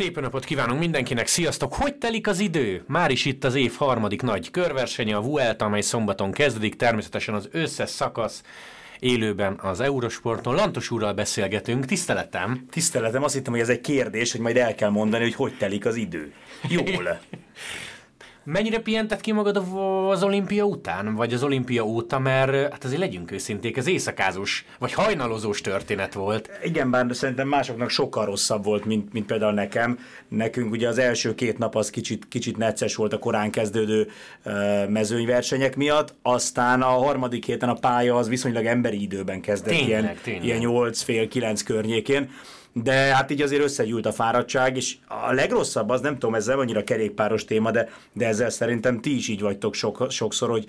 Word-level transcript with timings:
Szép 0.00 0.20
napot 0.20 0.44
kívánunk 0.44 0.80
mindenkinek, 0.80 1.26
sziasztok! 1.26 1.74
Hogy 1.74 1.94
telik 1.94 2.26
az 2.26 2.38
idő? 2.38 2.84
Már 2.86 3.10
is 3.10 3.24
itt 3.24 3.44
az 3.44 3.54
év 3.54 3.74
harmadik 3.76 4.22
nagy 4.22 4.50
körversenye, 4.50 5.16
a 5.16 5.20
Vuelta, 5.20 5.64
amely 5.64 5.80
szombaton 5.80 6.32
kezdődik, 6.32 6.76
természetesen 6.76 7.34
az 7.34 7.48
összes 7.52 7.90
szakasz 7.90 8.42
élőben 8.98 9.58
az 9.62 9.80
Eurosporton. 9.80 10.54
Lantos 10.54 10.90
úrral 10.90 11.12
beszélgetünk, 11.12 11.84
tiszteletem! 11.84 12.66
Tiszteletem, 12.70 13.22
azt 13.22 13.34
hittem, 13.34 13.52
hogy 13.52 13.62
ez 13.62 13.68
egy 13.68 13.80
kérdés, 13.80 14.32
hogy 14.32 14.40
majd 14.40 14.56
el 14.56 14.74
kell 14.74 14.90
mondani, 14.90 15.22
hogy 15.22 15.34
hogy 15.34 15.56
telik 15.56 15.86
az 15.86 15.96
idő. 15.96 16.32
Jól. 16.68 17.20
Mennyire 18.44 18.78
pihented 18.78 19.20
ki 19.20 19.32
magad 19.32 19.56
az 20.10 20.22
olimpia 20.22 20.64
után, 20.64 21.14
vagy 21.14 21.34
az 21.34 21.42
olimpia 21.42 21.84
óta, 21.84 22.18
mert 22.18 22.72
hát 22.72 22.84
azért 22.84 23.00
legyünk 23.00 23.30
őszinték, 23.30 23.76
ez 23.76 23.86
éjszakázós, 23.86 24.64
vagy 24.78 24.92
hajnalozós 24.92 25.60
történet 25.60 26.14
volt. 26.14 26.50
Igen, 26.64 26.90
bár 26.90 27.06
szerintem 27.10 27.48
másoknak 27.48 27.90
sokkal 27.90 28.24
rosszabb 28.24 28.64
volt, 28.64 28.84
mint, 28.84 29.12
mint 29.12 29.26
például 29.26 29.52
nekem. 29.52 29.98
Nekünk 30.28 30.72
ugye 30.72 30.88
az 30.88 30.98
első 30.98 31.34
két 31.34 31.58
nap 31.58 31.76
az 31.76 31.90
kicsit, 31.90 32.28
kicsit 32.28 32.56
necces 32.56 32.96
volt 32.96 33.12
a 33.12 33.18
korán 33.18 33.50
kezdődő 33.50 34.08
mezőnyversenyek 34.88 35.76
miatt, 35.76 36.14
aztán 36.22 36.82
a 36.82 36.86
harmadik 36.86 37.44
héten 37.44 37.68
a 37.68 37.74
pálya 37.74 38.16
az 38.16 38.28
viszonylag 38.28 38.64
emberi 38.64 39.02
időben 39.02 39.40
kezdett 39.40 39.68
tényleg, 39.74 39.88
ilyen, 39.88 40.16
tényleg. 40.22 40.44
ilyen 40.44 40.58
8 40.58 41.02
fél 41.02 41.28
9 41.28 41.62
környékén 41.62 42.30
de 42.72 42.92
hát 42.92 43.30
így 43.30 43.42
azért 43.42 43.62
összegyűlt 43.62 44.06
a 44.06 44.12
fáradtság, 44.12 44.76
és 44.76 44.96
a 45.08 45.32
legrosszabb 45.32 45.88
az, 45.88 46.00
nem 46.00 46.18
tudom, 46.18 46.34
ez 46.34 46.46
nem 46.46 46.58
annyira 46.58 46.84
kerékpáros 46.84 47.44
téma, 47.44 47.70
de, 47.70 47.88
de 48.12 48.26
ezzel 48.26 48.50
szerintem 48.50 49.00
ti 49.00 49.16
is 49.16 49.28
így 49.28 49.40
vagytok 49.40 49.74
sok, 49.74 50.06
sokszor, 50.10 50.50
hogy 50.50 50.64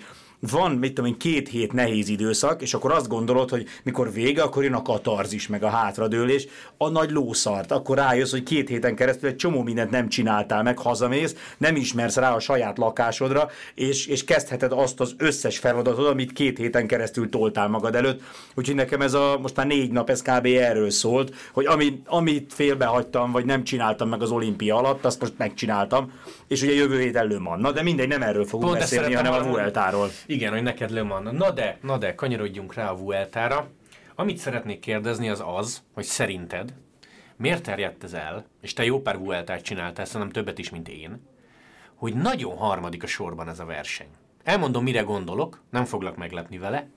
van, 0.50 0.72
mit 0.72 0.94
tudom 0.94 1.10
én, 1.10 1.18
két 1.18 1.48
hét 1.48 1.72
nehéz 1.72 2.08
időszak, 2.08 2.62
és 2.62 2.74
akkor 2.74 2.92
azt 2.92 3.08
gondolod, 3.08 3.50
hogy 3.50 3.66
mikor 3.82 4.12
vége, 4.12 4.42
akkor 4.42 4.64
jön 4.64 4.72
a 4.72 4.82
katarzis, 4.82 5.46
meg 5.46 5.62
a 5.62 5.68
hátradőlés, 5.68 6.46
a 6.76 6.88
nagy 6.88 7.10
lószart, 7.10 7.70
akkor 7.70 7.96
rájössz, 7.96 8.30
hogy 8.30 8.42
két 8.42 8.68
héten 8.68 8.94
keresztül 8.94 9.28
egy 9.28 9.36
csomó 9.36 9.62
mindent 9.62 9.90
nem 9.90 10.08
csináltál 10.08 10.62
meg, 10.62 10.78
hazamész, 10.78 11.36
nem 11.58 11.76
ismersz 11.76 12.16
rá 12.16 12.34
a 12.34 12.40
saját 12.40 12.78
lakásodra, 12.78 13.50
és, 13.74 14.06
és 14.06 14.24
kezdheted 14.24 14.72
azt 14.72 15.00
az 15.00 15.14
összes 15.18 15.58
feladatot, 15.58 16.08
amit 16.08 16.32
két 16.32 16.58
héten 16.58 16.86
keresztül 16.86 17.28
toltál 17.28 17.68
magad 17.68 17.94
előtt. 17.94 18.22
Úgyhogy 18.54 18.74
nekem 18.74 19.00
ez 19.00 19.14
a 19.14 19.38
most 19.42 19.56
már 19.56 19.66
négy 19.66 19.90
nap, 19.90 20.10
ez 20.10 20.22
kb. 20.22 20.46
erről 20.46 20.90
szólt, 20.90 21.34
hogy 21.52 21.66
ami, 21.66 22.02
amit 22.06 22.52
félbehagytam, 22.52 23.32
vagy 23.32 23.44
nem 23.44 23.64
csináltam 23.64 24.08
meg 24.08 24.22
az 24.22 24.30
olimpia 24.30 24.76
alatt, 24.76 25.04
azt 25.04 25.20
most 25.20 25.32
megcsináltam, 25.36 26.12
és 26.48 26.62
ugye 26.62 26.72
jövő 26.72 27.00
hét 27.00 27.16
elő 27.16 27.38
van. 27.38 27.58
Na 27.58 27.72
de 27.72 27.82
mindegy, 27.82 28.08
nem 28.08 28.22
erről 28.22 28.44
fogunk 28.44 28.68
Pont 28.68 28.80
beszélni, 28.80 29.14
hanem 29.14 29.32
a 29.32 29.42
Vueltáról. 29.42 30.10
Igen, 30.32 30.52
hogy 30.52 30.62
neked 30.62 30.90
Le 30.90 31.02
Mans. 31.02 31.30
Na 31.30 31.50
de, 31.50 31.78
na 31.82 31.98
de, 31.98 32.14
kanyarodjunk 32.14 32.74
rá 32.74 32.90
a 32.90 32.96
Vueltára. 32.96 33.70
Amit 34.14 34.36
szeretnék 34.36 34.80
kérdezni 34.80 35.28
az 35.28 35.42
az, 35.46 35.82
hogy 35.94 36.04
szerinted 36.04 36.74
miért 37.36 37.62
terjedt 37.62 38.04
ez 38.04 38.12
el, 38.12 38.46
és 38.60 38.72
te 38.72 38.84
jó 38.84 39.00
pár 39.00 39.18
Vueltát 39.18 39.62
csináltál, 39.62 40.04
szerintem 40.04 40.30
többet 40.30 40.58
is, 40.58 40.70
mint 40.70 40.88
én, 40.88 41.20
hogy 41.94 42.14
nagyon 42.14 42.56
harmadik 42.56 43.02
a 43.02 43.06
sorban 43.06 43.48
ez 43.48 43.60
a 43.60 43.64
verseny. 43.64 44.06
Elmondom, 44.44 44.82
mire 44.82 45.00
gondolok, 45.00 45.62
nem 45.70 45.84
foglak 45.84 46.16
meglepni 46.16 46.58
vele. 46.58 46.88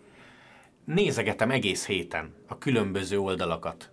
Nézegetem 0.86 1.52
egész 1.52 1.86
héten 1.86 2.34
a 2.48 2.58
különböző 2.58 3.20
oldalakat, 3.20 3.92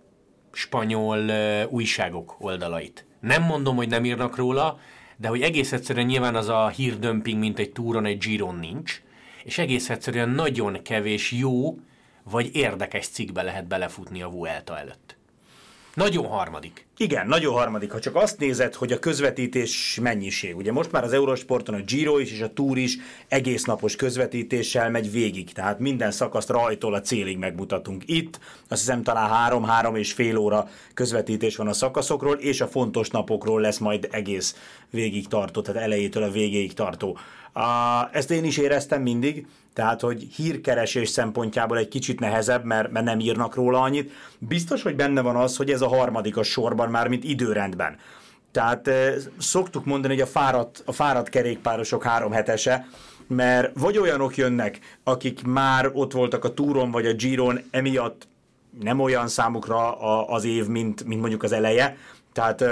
spanyol 0.51 1.19
uh, 1.19 1.63
újságok 1.69 2.35
oldalait. 2.39 3.05
Nem 3.19 3.43
mondom, 3.43 3.75
hogy 3.75 3.89
nem 3.89 4.05
írnak 4.05 4.35
róla, 4.35 4.79
de 5.17 5.27
hogy 5.27 5.41
egész 5.41 5.71
egyszerűen 5.71 6.05
nyilván 6.05 6.35
az 6.35 6.49
a 6.49 6.67
hírdömping, 6.67 7.39
mint 7.39 7.59
egy 7.59 7.71
túron, 7.71 8.05
egy 8.05 8.17
Giron 8.17 8.55
nincs, 8.55 9.01
és 9.43 9.57
egész 9.57 9.89
egyszerűen 9.89 10.29
nagyon 10.29 10.81
kevés 10.81 11.31
jó 11.31 11.79
vagy 12.23 12.55
érdekes 12.55 13.07
cikkbe 13.07 13.41
lehet 13.41 13.67
belefutni 13.67 14.21
a 14.21 14.29
Vuelta 14.29 14.77
előtt. 14.77 15.15
Nagyon 15.93 16.25
harmadik. 16.25 16.85
Igen, 16.97 17.27
nagyon 17.27 17.53
harmadik. 17.53 17.91
Ha 17.91 17.99
csak 17.99 18.15
azt 18.15 18.39
nézed, 18.39 18.73
hogy 18.73 18.91
a 18.91 18.99
közvetítés 18.99 19.99
mennyiség. 20.01 20.55
Ugye 20.55 20.71
most 20.71 20.91
már 20.91 21.03
az 21.03 21.13
Eurosporton 21.13 21.75
a 21.75 21.81
Giro 21.81 22.17
is 22.17 22.31
és 22.31 22.41
a 22.41 22.53
Tour 22.53 22.77
is 22.77 22.97
egész 23.27 23.63
napos 23.63 23.95
közvetítéssel 23.95 24.89
megy 24.89 25.11
végig. 25.11 25.53
Tehát 25.53 25.79
minden 25.79 26.11
szakaszt 26.11 26.49
rajtól 26.49 26.93
a 26.93 27.01
célig 27.01 27.37
megmutatunk. 27.37 28.03
Itt 28.05 28.39
azt 28.67 28.81
hiszem 28.81 29.03
talán 29.03 29.29
három-három 29.29 29.95
és 29.95 30.13
fél 30.13 30.37
óra 30.37 30.69
közvetítés 30.93 31.55
van 31.55 31.67
a 31.67 31.73
szakaszokról, 31.73 32.35
és 32.35 32.61
a 32.61 32.67
fontos 32.67 33.09
napokról 33.09 33.61
lesz 33.61 33.77
majd 33.77 34.07
egész 34.11 34.55
végig 34.89 35.27
tartó, 35.27 35.61
tehát 35.61 35.81
elejétől 35.81 36.23
a 36.23 36.31
végéig 36.31 36.73
tartó. 36.73 37.17
Ezt 38.11 38.31
én 38.31 38.43
is 38.43 38.57
éreztem 38.57 39.01
mindig, 39.01 39.47
tehát 39.73 40.01
hogy 40.01 40.27
hírkeresés 40.35 41.09
szempontjából 41.09 41.77
egy 41.77 41.87
kicsit 41.87 42.19
nehezebb, 42.19 42.63
mert, 42.63 42.91
mert 42.91 43.05
nem 43.05 43.19
írnak 43.19 43.55
róla 43.55 43.81
annyit. 43.81 44.11
Biztos, 44.37 44.81
hogy 44.81 44.95
benne 44.95 45.21
van 45.21 45.35
az, 45.35 45.57
hogy 45.57 45.69
ez 45.69 45.81
a 45.81 45.87
harmadik 45.87 46.37
a 46.37 46.43
sorban 46.43 46.89
már, 46.89 47.07
mint 47.07 47.23
időrendben. 47.23 47.97
Tehát 48.51 48.89
szoktuk 49.37 49.85
mondani, 49.85 50.13
hogy 50.13 50.23
a 50.23 50.27
fáradt, 50.27 50.83
a 50.85 50.91
fáradt 50.91 51.29
kerékpárosok 51.29 52.03
három 52.03 52.31
hetese, 52.31 52.87
mert 53.27 53.79
vagy 53.79 53.97
olyanok 53.97 54.37
jönnek, 54.37 54.79
akik 55.03 55.43
már 55.43 55.89
ott 55.93 56.11
voltak 56.11 56.43
a 56.43 56.53
túron 56.53 56.91
vagy 56.91 57.05
a 57.05 57.13
Giron, 57.13 57.59
emiatt 57.71 58.27
nem 58.81 58.99
olyan 58.99 59.27
számukra 59.27 59.97
az 60.27 60.43
év, 60.43 60.67
mint, 60.67 61.03
mint 61.03 61.19
mondjuk 61.19 61.43
az 61.43 61.51
eleje, 61.51 61.97
tehát 62.33 62.65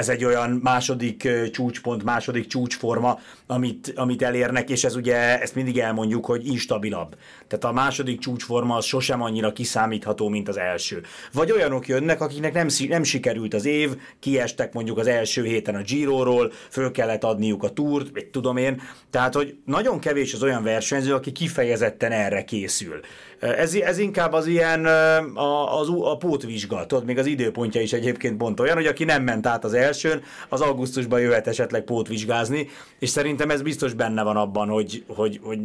ez 0.00 0.08
egy 0.08 0.24
olyan 0.24 0.50
második 0.62 1.28
csúcspont, 1.50 2.04
második 2.04 2.46
csúcsforma, 2.46 3.18
amit, 3.46 3.92
amit 3.96 4.22
elérnek, 4.22 4.70
és 4.70 4.84
ez 4.84 4.96
ugye, 4.96 5.40
ezt 5.40 5.54
mindig 5.54 5.78
elmondjuk, 5.78 6.26
hogy 6.26 6.46
instabilabb. 6.46 7.16
Tehát 7.48 7.64
a 7.64 7.72
második 7.72 8.18
csúcsforma 8.18 8.76
az 8.76 8.84
sosem 8.84 9.22
annyira 9.22 9.52
kiszámítható, 9.52 10.28
mint 10.28 10.48
az 10.48 10.58
első. 10.58 11.02
Vagy 11.32 11.52
olyanok 11.52 11.88
jönnek, 11.88 12.20
akiknek 12.20 12.52
nem, 12.52 12.66
nem 12.88 13.02
sikerült 13.02 13.54
az 13.54 13.64
év, 13.64 13.96
kiestek 14.20 14.72
mondjuk 14.72 14.98
az 14.98 15.06
első 15.06 15.44
héten 15.44 15.74
a 15.74 15.82
Giro-ról, 15.82 16.52
föl 16.70 16.90
kellett 16.90 17.24
adniuk 17.24 17.62
a 17.62 17.70
túrt, 17.70 18.12
mit 18.12 18.26
tudom 18.26 18.56
én. 18.56 18.80
Tehát, 19.10 19.34
hogy 19.34 19.56
nagyon 19.64 19.98
kevés 19.98 20.34
az 20.34 20.42
olyan 20.42 20.62
versenyző, 20.62 21.14
aki 21.14 21.32
kifejezetten 21.32 22.12
erre 22.12 22.44
készül. 22.44 23.00
Ez, 23.40 23.74
ez 23.74 23.98
inkább 23.98 24.32
az 24.32 24.46
ilyen 24.46 24.86
a, 25.34 25.80
az, 25.80 25.88
a 26.00 26.16
pótvizsga, 26.16 26.86
tudod, 26.86 27.04
még 27.04 27.18
az 27.18 27.26
időpontja 27.26 27.80
is 27.80 27.92
egyébként 27.92 28.36
pont 28.36 28.60
olyan, 28.60 28.76
hogy 28.76 28.86
aki 28.86 29.04
nem 29.04 29.22
ment 29.22 29.46
át 29.46 29.64
az 29.64 29.74
elsőn, 29.74 30.22
az 30.48 30.60
augusztusban 30.60 31.20
jöhet 31.20 31.46
esetleg 31.46 31.82
pótvizsgázni, 31.82 32.68
és 32.98 33.08
szerintem 33.08 33.50
ez 33.50 33.62
biztos 33.62 33.92
benne 33.92 34.22
van 34.22 34.36
abban, 34.36 34.68
hogy, 34.68 35.04
hogy, 35.06 35.40
hogy 35.42 35.58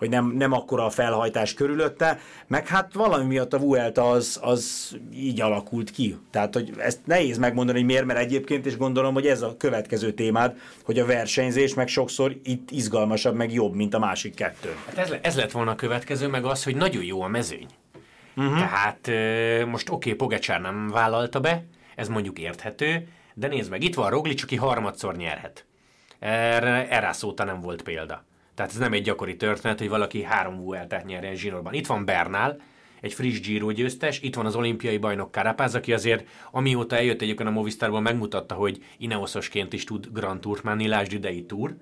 hogy 0.00 0.08
nem, 0.08 0.26
nem 0.26 0.52
akkora 0.52 0.84
a 0.84 0.90
felhajtás 0.90 1.54
körülötte, 1.54 2.18
meg 2.46 2.66
hát 2.66 2.94
valami 2.94 3.24
miatt 3.24 3.52
a 3.52 3.58
Vuelta 3.58 4.10
az, 4.10 4.38
az 4.42 4.90
így 5.14 5.40
alakult 5.40 5.90
ki. 5.90 6.18
Tehát, 6.30 6.54
hogy 6.54 6.72
ezt 6.78 7.00
nehéz 7.04 7.38
megmondani, 7.38 7.78
hogy 7.78 7.86
miért, 7.86 8.04
mert 8.04 8.18
egyébként 8.18 8.66
is 8.66 8.76
gondolom, 8.76 9.14
hogy 9.14 9.26
ez 9.26 9.42
a 9.42 9.56
következő 9.56 10.12
témád, 10.12 10.58
hogy 10.84 10.98
a 10.98 11.06
versenyzés 11.06 11.74
meg 11.74 11.88
sokszor 11.88 12.36
itt 12.42 12.70
izgalmasabb, 12.70 13.34
meg 13.34 13.52
jobb, 13.52 13.74
mint 13.74 13.94
a 13.94 13.98
másik 13.98 14.34
kettő. 14.34 14.74
Hát 14.86 14.98
ez, 14.98 15.14
ez 15.22 15.36
lett 15.36 15.50
volna 15.50 15.70
a 15.70 15.74
következő, 15.74 16.28
meg 16.28 16.44
az, 16.44 16.64
hogy 16.64 16.76
nagyon 16.76 17.04
jó 17.04 17.22
a 17.22 17.28
mezőny. 17.28 17.66
Uh-huh. 18.36 18.58
Tehát 18.58 19.10
most 19.66 19.88
oké, 19.88 19.94
okay, 19.94 20.12
Pogacsár 20.12 20.60
nem 20.60 20.88
vállalta 20.88 21.40
be, 21.40 21.64
ez 21.94 22.08
mondjuk 22.08 22.38
érthető, 22.38 23.08
de 23.34 23.46
nézd 23.46 23.70
meg, 23.70 23.82
itt 23.82 23.94
van 23.94 24.10
Roglic, 24.10 24.42
aki 24.42 24.56
harmadszor 24.56 25.16
nyerhet. 25.16 25.64
Erre 26.18 26.88
Erász 26.88 27.22
óta 27.22 27.44
nem 27.44 27.60
volt 27.60 27.82
példa. 27.82 28.24
Tehát 28.60 28.74
ez 28.74 28.80
nem 28.80 28.92
egy 28.92 29.02
gyakori 29.02 29.36
történet, 29.36 29.78
hogy 29.78 29.88
valaki 29.88 30.22
három 30.22 30.64
Vueltát 30.64 31.06
nyerjen 31.06 31.34
zsinórban. 31.34 31.72
Itt 31.72 31.86
van 31.86 32.04
Bernál, 32.04 32.60
egy 33.00 33.12
friss 33.12 33.40
Giro 33.40 33.70
győztes, 33.70 34.20
itt 34.20 34.34
van 34.34 34.46
az 34.46 34.54
olimpiai 34.54 34.98
bajnok 34.98 35.32
Carapaz, 35.32 35.74
aki 35.74 35.92
azért 35.92 36.26
amióta 36.50 36.96
eljött 36.96 37.22
egyébként 37.22 37.48
a 37.48 37.52
Movistarból 37.52 38.00
megmutatta, 38.00 38.54
hogy 38.54 38.84
Ineososként 38.98 39.72
is 39.72 39.84
tud 39.84 40.08
Grand 40.12 40.40
Tour 40.40 40.60
menni, 40.62 40.86
lásd 40.86 41.12
idei 41.12 41.44
Tour. 41.44 41.74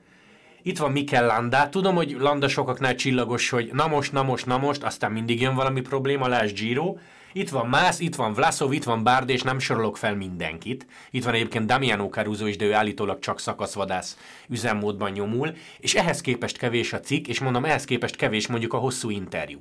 Itt 0.63 0.79
van 0.79 0.93
Mikel 0.93 1.27
Landa, 1.27 1.69
tudom, 1.69 1.95
hogy 1.95 2.17
Landa 2.19 2.49
sokaknál 2.49 2.95
csillagos, 2.95 3.51
hogy 3.51 3.71
na 3.73 3.87
most, 3.87 4.13
na 4.13 4.23
most, 4.23 4.47
na 4.47 4.59
most, 4.59 4.83
aztán 4.83 5.13
mindig 5.13 5.41
jön 5.41 5.55
valami 5.55 5.81
probléma, 5.81 6.29
lásd 6.29 6.57
Giro, 6.57 6.97
itt 7.39 7.49
van 7.49 7.69
Mász, 7.69 8.01
itt 8.01 8.15
van 8.15 8.33
Vlasov, 8.33 8.73
itt 8.73 8.85
van 8.85 9.03
Bárd, 9.03 9.29
és 9.29 9.43
nem 9.43 9.59
sorolok 9.59 9.97
fel 9.97 10.17
mindenkit. 10.17 10.87
Itt 11.11 11.25
van 11.25 11.35
egyébként 11.35 11.67
Damiano 11.67 12.09
Caruso 12.09 12.47
is, 12.47 12.57
de 12.57 12.65
ő 12.65 12.75
állítólag 12.75 13.19
csak 13.19 13.41
szakaszvadász 13.41 14.17
üzemmódban 14.49 15.11
nyomul, 15.11 15.55
és 15.79 15.95
ehhez 15.95 16.21
képest 16.21 16.59
kevés 16.59 16.93
a 16.93 17.01
cikk, 17.01 17.27
és 17.27 17.41
mondom, 17.41 17.65
ehhez 17.65 17.85
képest 17.85 18.17
kevés 18.17 18.47
mondjuk 18.47 18.73
a 18.73 18.79
hosszú 18.79 19.11
interjú 19.11 19.61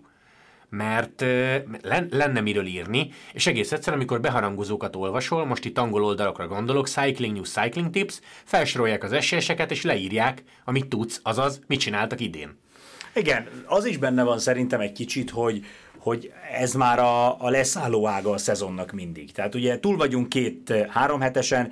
mert 0.69 1.21
lenne 2.09 2.41
miről 2.41 2.65
írni, 2.65 3.09
és 3.33 3.47
egész 3.47 3.71
egyszer, 3.71 3.93
amikor 3.93 4.21
beharangozókat 4.21 4.95
olvasol, 4.95 5.45
most 5.45 5.65
itt 5.65 5.77
angol 5.77 6.03
oldalakra 6.03 6.47
gondolok, 6.47 6.87
Cycling 6.87 7.33
News, 7.33 7.49
Cycling 7.49 7.89
Tips, 7.89 8.19
felsorolják 8.43 9.03
az 9.03 9.11
esélyeseket, 9.11 9.71
és 9.71 9.83
leírják, 9.83 10.43
amit 10.65 10.87
tudsz, 10.87 11.19
azaz, 11.23 11.61
mit 11.67 11.79
csináltak 11.79 12.19
idén. 12.19 12.57
Igen, 13.13 13.47
az 13.65 13.85
is 13.85 13.97
benne 13.97 14.23
van 14.23 14.39
szerintem 14.39 14.79
egy 14.79 14.91
kicsit, 14.91 15.29
hogy, 15.29 15.65
hogy 15.99 16.31
ez 16.59 16.73
már 16.73 16.99
a, 16.99 17.41
a 17.41 17.49
leszálló 17.49 18.07
ága 18.07 18.31
a 18.31 18.37
szezonnak 18.37 18.91
mindig. 18.91 19.31
Tehát 19.31 19.55
ugye 19.55 19.79
túl 19.79 19.97
vagyunk 19.97 20.29
két-három 20.29 21.19
hetesen, 21.19 21.71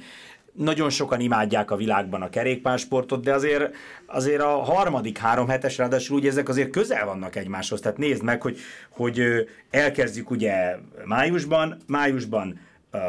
nagyon 0.56 0.89
sokan 0.89 1.19
imádják 1.19 1.72
a 1.72 1.75
világban 1.75 2.22
a 2.22 2.30
kerékpársportot, 2.30 3.24
de 3.24 3.33
azért, 3.33 3.75
azért 4.06 4.42
a 4.42 4.63
harmadik 4.63 5.18
három 5.18 5.48
hetes, 5.48 5.77
ráadásul 5.77 6.18
ugye 6.18 6.30
ezek 6.30 6.50
azért 6.50 6.69
közel 6.69 7.06
vannak 7.06 7.36
egymáshoz. 7.36 7.80
Tehát 7.80 7.98
nézd 7.98 8.24
meg, 8.24 8.42
hogy, 8.42 8.57
hogy 8.89 9.22
elkezdjük 9.69 10.30
ugye 10.30 10.75
májusban, 11.06 11.77
májusban 11.88 12.60
uh, 12.94 13.01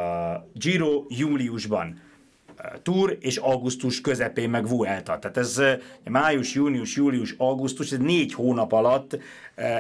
Giro, 0.53 1.05
júliusban 1.09 2.01
Tour, 2.83 3.17
és 3.21 3.37
augusztus 3.37 4.01
közepén 4.01 4.51
meg 4.51 4.69
Vuelta. 4.69 5.19
Tehát 5.19 5.37
ez 5.37 5.63
május, 6.05 6.55
június, 6.55 6.97
július, 6.97 7.35
augusztus, 7.39 7.93
ez 7.93 7.99
négy 7.99 8.35
hónap 8.35 8.73
alatt 8.73 9.19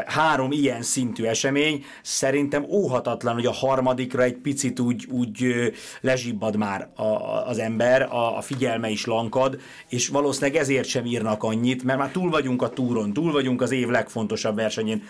három 0.07 0.53
ilyen 0.53 0.83
szintű 0.83 1.25
esemény. 1.25 1.85
Szerintem 2.03 2.65
óhatatlan, 2.65 3.35
hogy 3.35 3.47
a 3.47 3.53
harmadikra 3.53 4.23
egy 4.23 4.37
picit 4.37 4.81
úgy, 4.81 5.07
úgy 5.11 5.55
lezsibbad 6.01 6.57
már 6.57 6.89
a, 6.95 7.03
az 7.47 7.59
ember, 7.59 8.03
a, 8.03 8.37
a 8.37 8.41
figyelme 8.41 8.89
is 8.89 9.05
lankad, 9.05 9.61
és 9.89 10.09
valószínűleg 10.09 10.61
ezért 10.61 10.89
sem 10.89 11.07
írnak 11.07 11.43
annyit, 11.43 11.83
mert 11.83 11.99
már 11.99 12.11
túl 12.11 12.31
vagyunk 12.31 12.63
a 12.63 12.69
túron, 12.69 13.13
túl 13.13 13.33
vagyunk 13.33 13.63
az 13.63 13.71
év 13.71 13.89
legfontosabb 13.89 14.57
versenyén. 14.57 15.03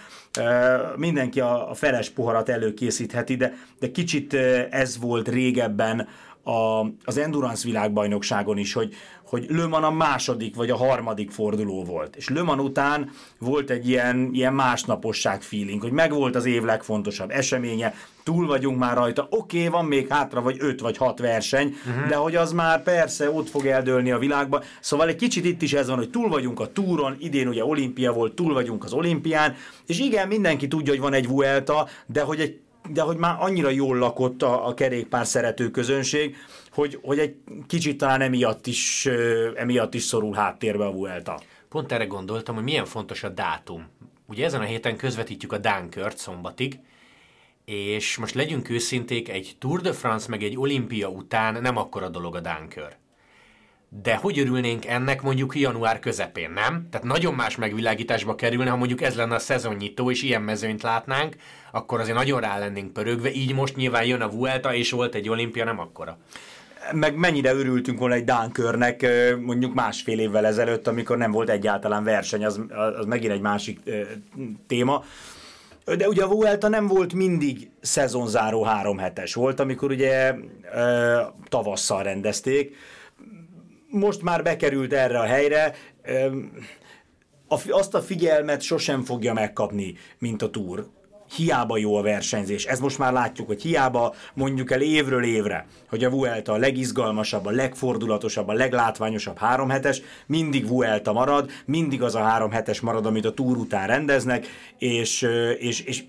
Mindenki 0.96 1.40
a, 1.40 1.70
a 1.70 1.74
feles 1.74 2.10
poharat 2.10 2.48
előkészítheti, 2.48 3.36
de, 3.36 3.56
de 3.78 3.90
kicsit 3.90 4.34
ez 4.70 4.98
volt 4.98 5.28
régebben 5.28 6.08
a, 6.46 6.86
az 7.04 7.16
Endurance 7.18 7.66
világbajnokságon 7.66 8.58
is, 8.58 8.72
hogy, 8.72 8.94
hogy 9.24 9.46
Le 9.48 9.66
Mans 9.66 9.84
a 9.84 9.90
második 9.90 10.56
vagy 10.56 10.70
a 10.70 10.76
harmadik 10.76 11.30
forduló 11.30 11.84
volt. 11.84 12.16
És 12.16 12.28
Le 12.28 12.42
Mans 12.42 12.62
után 12.62 13.10
volt 13.38 13.70
egy 13.70 13.88
ilyen, 13.88 14.30
ilyen 14.32 14.54
másnaposság 14.54 15.42
feeling, 15.42 15.82
hogy 15.82 15.92
megvolt 15.92 16.34
az 16.34 16.44
év 16.44 16.62
legfontosabb 16.62 17.30
eseménye, 17.30 17.94
túl 18.22 18.46
vagyunk 18.46 18.78
már 18.78 18.96
rajta, 18.96 19.26
oké, 19.30 19.58
okay, 19.58 19.68
van 19.68 19.84
még 19.84 20.08
hátra 20.08 20.40
vagy 20.40 20.56
öt 20.58 20.80
vagy 20.80 20.96
hat 20.96 21.18
verseny, 21.18 21.74
uh-huh. 21.86 22.08
de 22.08 22.14
hogy 22.14 22.36
az 22.36 22.52
már 22.52 22.82
persze 22.82 23.30
ott 23.30 23.48
fog 23.48 23.66
eldőlni 23.66 24.10
a 24.10 24.18
világban. 24.18 24.62
Szóval 24.80 25.08
egy 25.08 25.16
kicsit 25.16 25.44
itt 25.44 25.62
is 25.62 25.72
ez 25.72 25.88
van, 25.88 25.96
hogy 25.96 26.10
túl 26.10 26.28
vagyunk 26.28 26.60
a 26.60 26.72
túron, 26.72 27.16
idén 27.18 27.48
ugye 27.48 27.64
olimpia 27.64 28.12
volt, 28.12 28.34
túl 28.34 28.52
vagyunk 28.52 28.84
az 28.84 28.92
olimpián, 28.92 29.54
és 29.86 29.98
igen, 29.98 30.28
mindenki 30.28 30.68
tudja, 30.68 30.92
hogy 30.92 31.02
van 31.02 31.12
egy 31.12 31.28
Vuelta, 31.28 31.88
de 32.06 32.20
hogy 32.20 32.40
egy 32.40 32.60
de 32.90 33.02
hogy 33.02 33.16
már 33.16 33.36
annyira 33.38 33.70
jól 33.70 33.98
lakott 33.98 34.42
a, 34.42 34.66
a 34.66 34.74
kerékpár 34.74 35.26
szerető 35.26 35.70
közönség, 35.70 36.36
hogy, 36.70 36.98
hogy 37.02 37.18
egy 37.18 37.34
kicsit 37.66 37.98
talán 37.98 38.20
emiatt 38.20 38.66
is, 38.66 39.08
emiatt 39.54 39.94
is 39.94 40.02
szorul 40.02 40.34
háttérbe 40.34 40.84
a 40.84 40.92
Vuelta. 40.92 41.40
Pont 41.68 41.92
erre 41.92 42.04
gondoltam, 42.04 42.54
hogy 42.54 42.64
milyen 42.64 42.84
fontos 42.84 43.22
a 43.22 43.28
dátum. 43.28 43.86
Ugye 44.28 44.44
ezen 44.44 44.60
a 44.60 44.64
héten 44.64 44.96
közvetítjük 44.96 45.52
a 45.52 45.58
Dunkert 45.58 46.18
szombatig, 46.18 46.78
és 47.64 48.16
most 48.16 48.34
legyünk 48.34 48.70
őszinték, 48.70 49.28
egy 49.28 49.56
Tour 49.58 49.80
de 49.80 49.92
France 49.92 50.28
meg 50.28 50.42
egy 50.42 50.56
olimpia 50.56 51.08
után 51.08 51.62
nem 51.62 51.76
akkora 51.76 52.08
dolog 52.08 52.34
a 52.34 52.40
Dunker. 52.40 52.96
De 53.88 54.14
hogy 54.14 54.38
örülnénk 54.38 54.86
ennek 54.86 55.22
mondjuk 55.22 55.56
január 55.56 55.98
közepén, 55.98 56.50
nem? 56.50 56.86
Tehát 56.90 57.06
nagyon 57.06 57.34
más 57.34 57.56
megvilágításba 57.56 58.34
kerülne, 58.34 58.70
ha 58.70 58.76
mondjuk 58.76 59.02
ez 59.02 59.14
lenne 59.14 59.34
a 59.34 59.38
szezonnyitó, 59.38 60.10
és 60.10 60.22
ilyen 60.22 60.42
mezőnyt 60.42 60.82
látnánk, 60.82 61.36
akkor 61.72 62.00
azért 62.00 62.16
nagyon 62.16 62.40
rá 62.40 62.58
lennénk 62.58 62.92
pörögve, 62.92 63.32
így 63.32 63.54
most 63.54 63.76
nyilván 63.76 64.04
jön 64.04 64.20
a 64.20 64.28
Vuelta, 64.28 64.74
és 64.74 64.90
volt 64.90 65.14
egy 65.14 65.28
olimpia, 65.28 65.64
nem 65.64 65.78
akkora 65.78 66.18
meg 66.92 67.16
mennyire 67.16 67.54
örültünk 67.54 67.98
volna 67.98 68.14
egy 68.14 68.24
Dánkörnek 68.24 69.06
mondjuk 69.40 69.74
másfél 69.74 70.18
évvel 70.18 70.46
ezelőtt, 70.46 70.86
amikor 70.86 71.16
nem 71.16 71.30
volt 71.30 71.50
egyáltalán 71.50 72.04
verseny, 72.04 72.44
az, 72.44 72.60
az 72.98 73.06
megint 73.06 73.32
egy 73.32 73.40
másik 73.40 73.80
téma. 74.66 75.04
De 75.96 76.08
ugye 76.08 76.22
a 76.22 76.28
Vuelta 76.28 76.68
nem 76.68 76.86
volt 76.86 77.14
mindig 77.14 77.70
szezonzáró 77.80 78.62
három 78.62 78.98
hetes. 78.98 79.34
Volt, 79.34 79.60
amikor 79.60 79.90
ugye 79.90 80.34
tavasszal 81.48 82.02
rendezték. 82.02 82.76
Most 83.98 84.22
már 84.22 84.42
bekerült 84.42 84.92
erre 84.92 85.18
a 85.18 85.24
helyre. 85.24 85.74
Azt 87.68 87.94
a 87.94 88.00
figyelmet 88.00 88.60
sosem 88.60 89.02
fogja 89.02 89.32
megkapni, 89.32 89.94
mint 90.18 90.42
a 90.42 90.50
túr 90.50 90.86
hiába 91.34 91.76
jó 91.76 91.96
a 91.96 92.02
versenyzés. 92.02 92.64
Ez 92.64 92.80
most 92.80 92.98
már 92.98 93.12
látjuk, 93.12 93.46
hogy 93.46 93.62
hiába 93.62 94.14
mondjuk 94.34 94.70
el 94.70 94.80
évről 94.80 95.24
évre, 95.24 95.66
hogy 95.88 96.04
a 96.04 96.10
Vuelta 96.10 96.52
a 96.52 96.56
legizgalmasabb, 96.56 97.46
a 97.46 97.50
legfordulatosabb, 97.50 98.48
a 98.48 98.52
leglátványosabb 98.52 99.38
háromhetes, 99.38 100.02
mindig 100.26 100.68
Vuelta 100.68 101.12
marad, 101.12 101.50
mindig 101.64 102.02
az 102.02 102.14
a 102.14 102.22
háromhetes 102.22 102.80
marad, 102.80 103.06
amit 103.06 103.24
a 103.24 103.34
túr 103.34 103.56
után 103.56 103.86
rendeznek, 103.86 104.46
és, 104.78 105.26
és, 105.58 105.80
és 105.80 106.04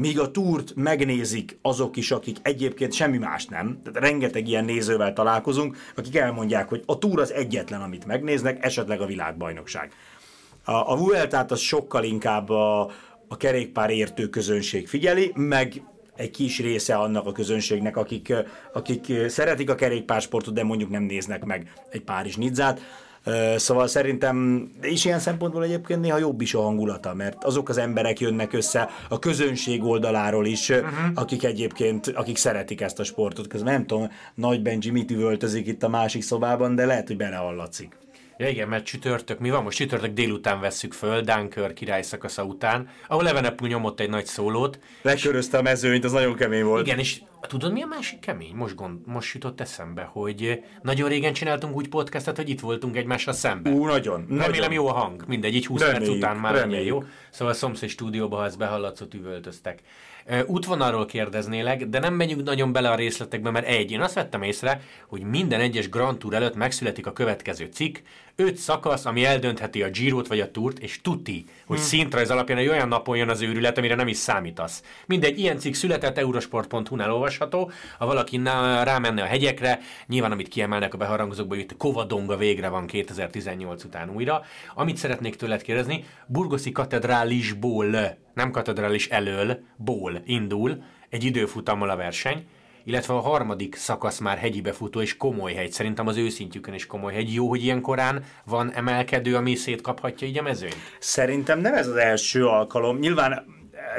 míg 0.00 0.20
a 0.20 0.30
túrt 0.30 0.74
megnézik 0.74 1.58
azok 1.62 1.96
is, 1.96 2.10
akik 2.10 2.36
egyébként 2.42 2.92
semmi 2.92 3.18
más 3.18 3.46
nem, 3.46 3.80
tehát 3.84 4.00
rengeteg 4.00 4.48
ilyen 4.48 4.64
nézővel 4.64 5.12
találkozunk, 5.12 5.76
akik 5.96 6.16
elmondják, 6.16 6.68
hogy 6.68 6.82
a 6.86 6.98
túr 6.98 7.20
az 7.20 7.32
egyetlen, 7.32 7.80
amit 7.80 8.06
megnéznek, 8.06 8.64
esetleg 8.64 9.00
a 9.00 9.06
világbajnokság. 9.06 9.92
A, 10.64 10.72
a 10.72 10.96
Vueltát 10.96 11.50
az 11.50 11.60
sokkal 11.60 12.04
inkább 12.04 12.48
a, 12.48 12.80
a 13.28 13.36
kerékpár 13.36 13.90
értő 13.90 14.28
közönség 14.28 14.88
figyeli, 14.88 15.32
meg 15.34 15.82
egy 16.16 16.30
kis 16.30 16.58
része 16.58 16.94
annak 16.94 17.26
a 17.26 17.32
közönségnek, 17.32 17.96
akik, 17.96 18.32
akik 18.72 19.12
szeretik 19.28 19.70
a 19.70 19.74
kerékpársportot, 19.74 20.54
de 20.54 20.64
mondjuk 20.64 20.90
nem 20.90 21.02
néznek 21.02 21.44
meg 21.44 21.72
egy 21.90 22.02
Párizs 22.02 22.36
Nidzát. 22.36 22.80
Szóval 23.56 23.86
szerintem, 23.86 24.68
és 24.80 25.04
ilyen 25.04 25.18
szempontból 25.18 25.64
egyébként 25.64 26.00
néha 26.00 26.18
jobb 26.18 26.40
is 26.40 26.54
a 26.54 26.60
hangulata, 26.60 27.14
mert 27.14 27.44
azok 27.44 27.68
az 27.68 27.78
emberek 27.78 28.20
jönnek 28.20 28.52
össze 28.52 28.88
a 29.08 29.18
közönség 29.18 29.84
oldaláról 29.84 30.46
is, 30.46 30.68
uh-huh. 30.68 30.90
akik 31.14 31.44
egyébként, 31.44 32.06
akik 32.06 32.36
szeretik 32.36 32.80
ezt 32.80 32.98
a 32.98 33.04
sportot. 33.04 33.46
Közben 33.46 33.72
nem 33.72 33.86
tudom, 33.86 34.10
Nagy 34.34 34.62
Benji 34.62 34.90
mit 34.90 35.10
üvöltözik 35.10 35.66
itt 35.66 35.82
a 35.82 35.88
másik 35.88 36.22
szobában, 36.22 36.74
de 36.74 36.86
lehet, 36.86 37.06
hogy 37.06 37.16
belehallatszik. 37.16 37.96
Ja 38.40 38.48
igen, 38.48 38.68
mert 38.68 38.84
csütörtök, 38.84 39.38
mi 39.38 39.50
van? 39.50 39.62
Most 39.62 39.76
csütörtök 39.76 40.12
délután 40.12 40.60
vesszük 40.60 40.92
föl, 40.92 41.20
Dunkör 41.20 41.72
király 41.72 42.02
szakasza 42.02 42.44
után, 42.44 42.88
ahol 43.08 43.28
Evenepul 43.28 43.68
nyomott 43.68 44.00
egy 44.00 44.08
nagy 44.08 44.26
szólót. 44.26 44.78
Lekörözte 45.02 45.58
a 45.58 45.62
mezőnyt, 45.62 46.04
az 46.04 46.12
nagyon 46.12 46.34
kemény 46.34 46.64
volt. 46.64 46.86
Igen, 46.86 46.98
és 46.98 47.22
tudod 47.40 47.72
mi 47.72 47.82
a 47.82 47.86
másik 47.86 48.18
kemény? 48.20 48.54
Most, 48.54 48.74
gond, 48.74 48.98
most 49.06 49.34
jutott 49.34 49.60
eszembe, 49.60 50.02
hogy 50.02 50.62
nagyon 50.82 51.08
régen 51.08 51.32
csináltunk 51.32 51.76
úgy 51.76 51.88
podcastet, 51.88 52.36
hogy 52.36 52.48
itt 52.48 52.60
voltunk 52.60 52.96
egymással 52.96 53.32
szemben. 53.32 53.72
Ú, 53.72 53.86
nagyon. 53.86 54.26
Remélem 54.28 54.50
nagyon. 54.50 54.72
jó 54.72 54.86
a 54.88 54.92
hang, 54.92 55.24
mindegy, 55.26 55.54
így 55.54 55.66
20 55.66 55.80
reméljük, 55.80 56.04
perc 56.04 56.16
után 56.16 56.36
már 56.36 56.54
reméljük. 56.54 56.86
jó. 56.86 57.04
Szóval 57.30 57.54
a 57.54 57.56
szomszéd 57.56 57.88
stúdióba, 57.88 58.36
ha 58.36 58.44
ezt 58.44 58.58
behallatszott, 58.58 59.14
üvöltöztek. 59.14 59.82
Útvonalról 60.46 61.06
kérdeznélek, 61.06 61.86
de 61.86 61.98
nem 61.98 62.14
megyünk 62.14 62.42
nagyon 62.42 62.72
bele 62.72 62.90
a 62.90 62.94
részletekbe, 62.94 63.50
mert 63.50 63.66
egy, 63.66 63.90
én 63.90 64.00
azt 64.00 64.14
vettem 64.14 64.42
észre, 64.42 64.80
hogy 65.06 65.22
minden 65.22 65.60
egyes 65.60 65.88
Grand 65.88 66.18
Tour 66.18 66.34
előtt 66.34 66.54
megszületik 66.54 67.06
a 67.06 67.12
következő 67.12 67.68
cikk, 67.72 67.96
öt 68.40 68.56
szakasz, 68.56 69.06
ami 69.06 69.24
eldöntheti 69.24 69.82
a 69.82 69.90
Girot 69.90 70.26
vagy 70.26 70.40
a 70.40 70.50
Tourt, 70.50 70.78
és 70.78 71.00
tuti, 71.00 71.44
hogy 71.66 71.76
hmm. 71.76 71.86
szintrajz 71.86 72.30
alapján 72.30 72.58
egy 72.58 72.68
olyan 72.68 72.88
napon 72.88 73.16
jön 73.16 73.28
az 73.28 73.40
őrület, 73.40 73.78
amire 73.78 73.94
nem 73.94 74.08
is 74.08 74.16
számítasz. 74.16 74.82
Mindegy, 75.06 75.38
ilyen 75.38 75.58
cikk 75.58 75.74
született, 75.74 76.18
eurosport.hu-nál 76.18 77.12
olvasható, 77.12 77.70
ha 77.98 78.06
valaki 78.06 78.40
rámenne 78.82 79.22
a 79.22 79.26
hegyekre, 79.26 79.80
nyilván 80.06 80.32
amit 80.32 80.48
kiemelnek 80.48 80.94
a 80.94 80.98
beharangozókból, 80.98 81.56
hogy 81.56 81.64
itt 81.70 81.76
Kovadonga 81.76 82.36
végre 82.36 82.68
van 82.68 82.86
2018 82.86 83.84
után 83.84 84.10
újra. 84.10 84.42
Amit 84.74 84.96
szeretnék 84.96 85.36
tőled 85.36 85.62
kérdezni, 85.62 86.04
Burgoszi 86.26 86.72
katedrálisból, 86.72 88.18
nem 88.34 88.50
katedrális 88.50 89.08
elől, 89.08 89.58
ból 89.76 90.22
indul 90.24 90.82
egy 91.08 91.24
időfutammal 91.24 91.90
a 91.90 91.96
verseny, 91.96 92.46
illetve 92.84 93.14
a 93.14 93.20
harmadik 93.20 93.74
szakasz 93.74 94.18
már 94.18 94.38
hegyi 94.38 94.60
befutó 94.60 95.00
és 95.00 95.16
komoly 95.16 95.52
hegy. 95.52 95.72
Szerintem 95.72 96.06
az 96.06 96.16
őszintjükön 96.16 96.74
is 96.74 96.86
komoly 96.86 97.12
hegy. 97.12 97.34
Jó, 97.34 97.48
hogy 97.48 97.62
ilyen 97.62 97.80
korán 97.80 98.24
van 98.44 98.72
emelkedő, 98.72 99.36
ami 99.36 99.54
szétkaphatja 99.54 100.26
így 100.26 100.38
a 100.38 100.42
mezőnyt? 100.42 100.76
Szerintem 100.98 101.60
nem 101.60 101.74
ez 101.74 101.86
az 101.86 101.96
első 101.96 102.46
alkalom. 102.46 102.98
Nyilván 102.98 103.44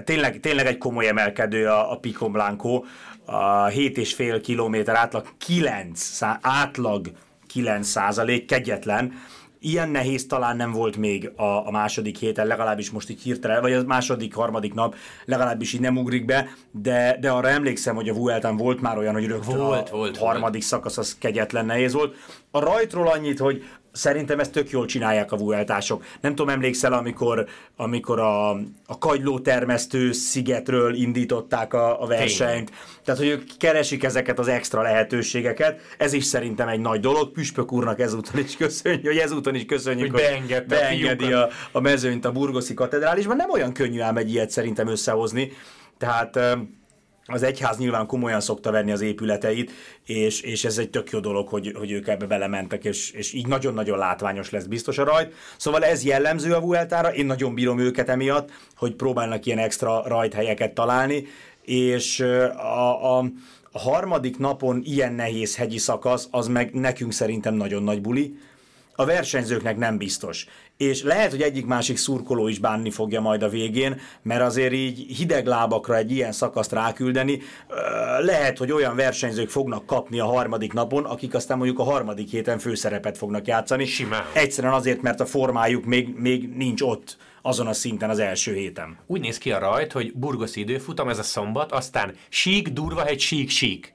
tényleg, 0.03 0.39
tényleg 0.39 0.65
egy 0.65 0.77
komoly 0.77 1.07
emelkedő 1.07 1.67
a, 1.67 1.91
a 1.91 1.97
Pico 1.97 2.29
Blanco. 2.29 2.83
A 3.25 3.67
7,5 3.67 4.39
kilométer 4.43 4.95
átlag 4.95 5.27
9, 5.37 6.21
átlag 6.41 7.11
9 7.47 7.87
százalék, 7.87 8.45
kegyetlen 8.45 9.13
Ilyen 9.63 9.89
nehéz 9.89 10.25
talán 10.25 10.55
nem 10.55 10.71
volt 10.71 10.97
még 10.97 11.31
a, 11.35 11.67
a 11.67 11.71
második 11.71 12.17
héten, 12.17 12.47
legalábbis 12.47 12.91
most 12.91 13.09
így 13.09 13.21
hirtelen, 13.21 13.61
vagy 13.61 13.73
a 13.73 13.83
második, 13.83 14.33
harmadik 14.33 14.73
nap 14.73 14.95
legalábbis 15.25 15.73
így 15.73 15.79
nem 15.79 15.97
ugrik 15.97 16.25
be, 16.25 16.49
de, 16.71 17.17
de 17.19 17.31
arra 17.31 17.49
emlékszem, 17.49 17.95
hogy 17.95 18.09
a 18.09 18.13
Vueltán 18.13 18.57
volt 18.57 18.81
már 18.81 18.97
olyan, 18.97 19.13
hogy 19.13 19.25
rögtön 19.25 19.57
volt, 19.57 19.89
a 19.89 19.95
volt, 19.95 20.17
harmadik 20.17 20.51
volt. 20.51 20.63
szakasz 20.63 20.97
az 20.97 21.17
kegyetlen 21.17 21.65
nehéz 21.65 21.93
volt. 21.93 22.15
A 22.51 22.59
rajtról 22.59 23.07
annyit, 23.07 23.39
hogy 23.39 23.63
szerintem 23.91 24.39
ezt 24.39 24.51
tök 24.51 24.69
jól 24.69 24.85
csinálják 24.85 25.31
a 25.31 25.37
vueltások. 25.37 26.03
Nem 26.21 26.35
tudom, 26.35 26.49
emlékszel, 26.49 26.93
amikor, 26.93 27.45
amikor 27.75 28.19
a, 28.19 28.49
a 28.85 28.97
kagyló 28.99 29.39
termesztő 29.39 30.11
szigetről 30.11 30.93
indították 30.93 31.73
a, 31.73 32.03
a 32.03 32.05
versenyt. 32.05 32.69
Tényleg. 32.69 33.03
Tehát, 33.03 33.19
hogy 33.19 33.29
ők 33.29 33.57
keresik 33.57 34.03
ezeket 34.03 34.39
az 34.39 34.47
extra 34.47 34.81
lehetőségeket. 34.81 35.79
Ez 35.97 36.13
is 36.13 36.25
szerintem 36.25 36.67
egy 36.67 36.79
nagy 36.79 36.99
dolog. 36.99 37.31
Püspök 37.31 37.71
úrnak 37.71 37.99
ezúton 37.99 38.39
is 38.39 38.57
köszönjük, 38.57 39.05
hogy 39.05 39.17
ezúton 39.17 39.55
is 39.55 39.65
köszönjük, 39.65 40.11
hogy, 40.11 40.21
hogy 40.47 40.65
beengedi 40.65 41.33
a, 41.33 41.49
a 41.71 41.79
mezőnyt 41.79 42.25
a 42.25 42.31
burgoszi 42.31 42.73
katedrálisban. 42.73 43.35
Nem 43.35 43.49
olyan 43.49 43.73
könnyű 43.73 43.99
ám 43.99 44.17
egy 44.17 44.31
ilyet 44.31 44.49
szerintem 44.49 44.87
összehozni. 44.87 45.51
Tehát 45.97 46.39
az 47.25 47.43
egyház 47.43 47.77
nyilván 47.77 48.05
komolyan 48.05 48.41
szokta 48.41 48.71
venni 48.71 48.91
az 48.91 49.01
épületeit, 49.01 49.71
és, 50.05 50.41
és 50.41 50.65
ez 50.65 50.77
egy 50.77 50.89
tök 50.89 51.09
jó 51.09 51.19
dolog, 51.19 51.47
hogy, 51.47 51.73
hogy 51.77 51.91
ők 51.91 52.07
ebbe 52.07 52.25
belementek, 52.25 52.83
és, 52.85 53.11
és 53.11 53.33
így 53.33 53.47
nagyon-nagyon 53.47 53.97
látványos 53.97 54.49
lesz 54.49 54.65
biztos 54.65 54.97
a 54.97 55.03
rajt. 55.03 55.33
Szóval 55.57 55.83
ez 55.83 56.03
jellemző 56.03 56.53
a 56.53 56.59
Vueltára, 56.59 57.13
én 57.13 57.25
nagyon 57.25 57.53
bírom 57.53 57.79
őket 57.79 58.09
emiatt, 58.09 58.51
hogy 58.75 58.95
próbálnak 58.95 59.45
ilyen 59.45 59.59
extra 59.59 60.03
rajthelyeket 60.07 60.73
találni, 60.73 61.27
és 61.61 62.19
a, 62.19 63.17
a, 63.17 63.25
A 63.73 63.79
harmadik 63.79 64.37
napon 64.37 64.81
ilyen 64.83 65.13
nehéz 65.13 65.55
hegyi 65.55 65.77
szakasz, 65.77 66.27
az 66.31 66.47
meg 66.47 66.73
nekünk 66.73 67.11
szerintem 67.11 67.53
nagyon 67.53 67.83
nagy 67.83 68.01
buli, 68.01 68.37
a 68.95 69.05
versenyzőknek 69.05 69.77
nem 69.77 69.97
biztos. 69.97 70.45
És 70.81 71.03
lehet, 71.03 71.31
hogy 71.31 71.41
egyik-másik 71.41 71.97
szurkoló 71.97 72.47
is 72.47 72.59
bánni 72.59 72.89
fogja 72.89 73.21
majd 73.21 73.43
a 73.43 73.49
végén, 73.49 73.99
mert 74.21 74.41
azért 74.41 74.73
így 74.73 75.15
hideg 75.17 75.45
lábakra 75.45 75.95
egy 75.95 76.11
ilyen 76.11 76.31
szakaszt 76.31 76.71
ráküldeni, 76.71 77.41
lehet, 78.19 78.57
hogy 78.57 78.71
olyan 78.71 78.95
versenyzők 78.95 79.49
fognak 79.49 79.85
kapni 79.85 80.19
a 80.19 80.25
harmadik 80.25 80.73
napon, 80.73 81.05
akik 81.05 81.33
aztán 81.33 81.57
mondjuk 81.57 81.79
a 81.79 81.83
harmadik 81.83 82.29
héten 82.29 82.59
főszerepet 82.59 83.17
fognak 83.17 83.47
játszani. 83.47 83.85
Simán. 83.85 84.23
Egyszerűen 84.33 84.73
azért, 84.73 85.01
mert 85.01 85.19
a 85.19 85.25
formájuk 85.25 85.85
még, 85.85 86.15
még 86.15 86.49
nincs 86.55 86.81
ott 86.81 87.17
azon 87.41 87.67
a 87.67 87.73
szinten 87.73 88.09
az 88.09 88.19
első 88.19 88.53
héten. 88.53 88.97
Úgy 89.07 89.21
néz 89.21 89.37
ki 89.37 89.51
a 89.51 89.59
rajt, 89.59 89.91
hogy 89.91 90.13
burgosz 90.13 90.55
időfutam, 90.55 91.09
ez 91.09 91.19
a 91.19 91.23
szombat, 91.23 91.71
aztán 91.71 92.15
sík, 92.29 92.67
durva 92.67 93.05
egy 93.05 93.19
sík, 93.19 93.49
sík. 93.49 93.93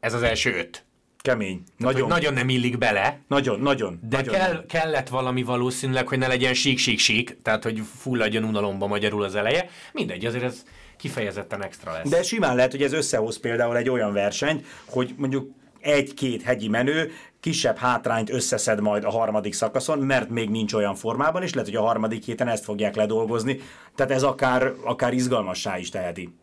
Ez 0.00 0.14
az 0.14 0.22
első 0.22 0.54
öt. 0.54 0.85
Kemény. 1.26 1.62
Tehát, 1.78 1.94
nagyon. 1.94 2.08
nagyon 2.08 2.32
nem 2.32 2.48
illik 2.48 2.78
bele. 2.78 3.18
Nagyon, 3.28 3.60
nagyon. 3.60 4.00
De 4.08 4.16
nagyon 4.16 4.34
kell, 4.34 4.64
kellett 4.66 5.08
valami 5.08 5.42
valószínűleg, 5.42 6.08
hogy 6.08 6.18
ne 6.18 6.26
legyen 6.26 6.54
sík, 6.54 6.78
sík, 6.78 6.98
sík, 6.98 7.38
tehát 7.42 7.62
hogy 7.62 7.82
fulladjon 7.98 8.44
unalomba 8.44 8.86
magyarul 8.86 9.22
az 9.22 9.34
eleje. 9.34 9.68
Mindegy, 9.92 10.24
azért 10.24 10.44
ez 10.44 10.62
kifejezetten 10.96 11.62
extra 11.62 11.92
lesz. 11.92 12.08
De 12.08 12.22
simán 12.22 12.56
lehet, 12.56 12.70
hogy 12.70 12.82
ez 12.82 12.92
összehoz 12.92 13.38
például 13.38 13.76
egy 13.76 13.88
olyan 13.88 14.12
versenyt, 14.12 14.64
hogy 14.84 15.14
mondjuk 15.16 15.50
egy-két 15.80 16.42
hegyi 16.42 16.68
menő 16.68 17.12
kisebb 17.40 17.76
hátrányt 17.76 18.30
összeszed 18.30 18.80
majd 18.80 19.04
a 19.04 19.10
harmadik 19.10 19.52
szakaszon, 19.52 19.98
mert 19.98 20.28
még 20.28 20.50
nincs 20.50 20.72
olyan 20.72 20.94
formában, 20.94 21.42
és 21.42 21.52
lehet, 21.52 21.68
hogy 21.68 21.78
a 21.78 21.82
harmadik 21.86 22.24
héten 22.24 22.48
ezt 22.48 22.64
fogják 22.64 22.96
ledolgozni, 22.96 23.60
tehát 23.94 24.12
ez 24.12 24.22
akár, 24.22 24.72
akár 24.84 25.12
izgalmassá 25.12 25.78
is 25.78 25.88
teheti. 25.88 26.34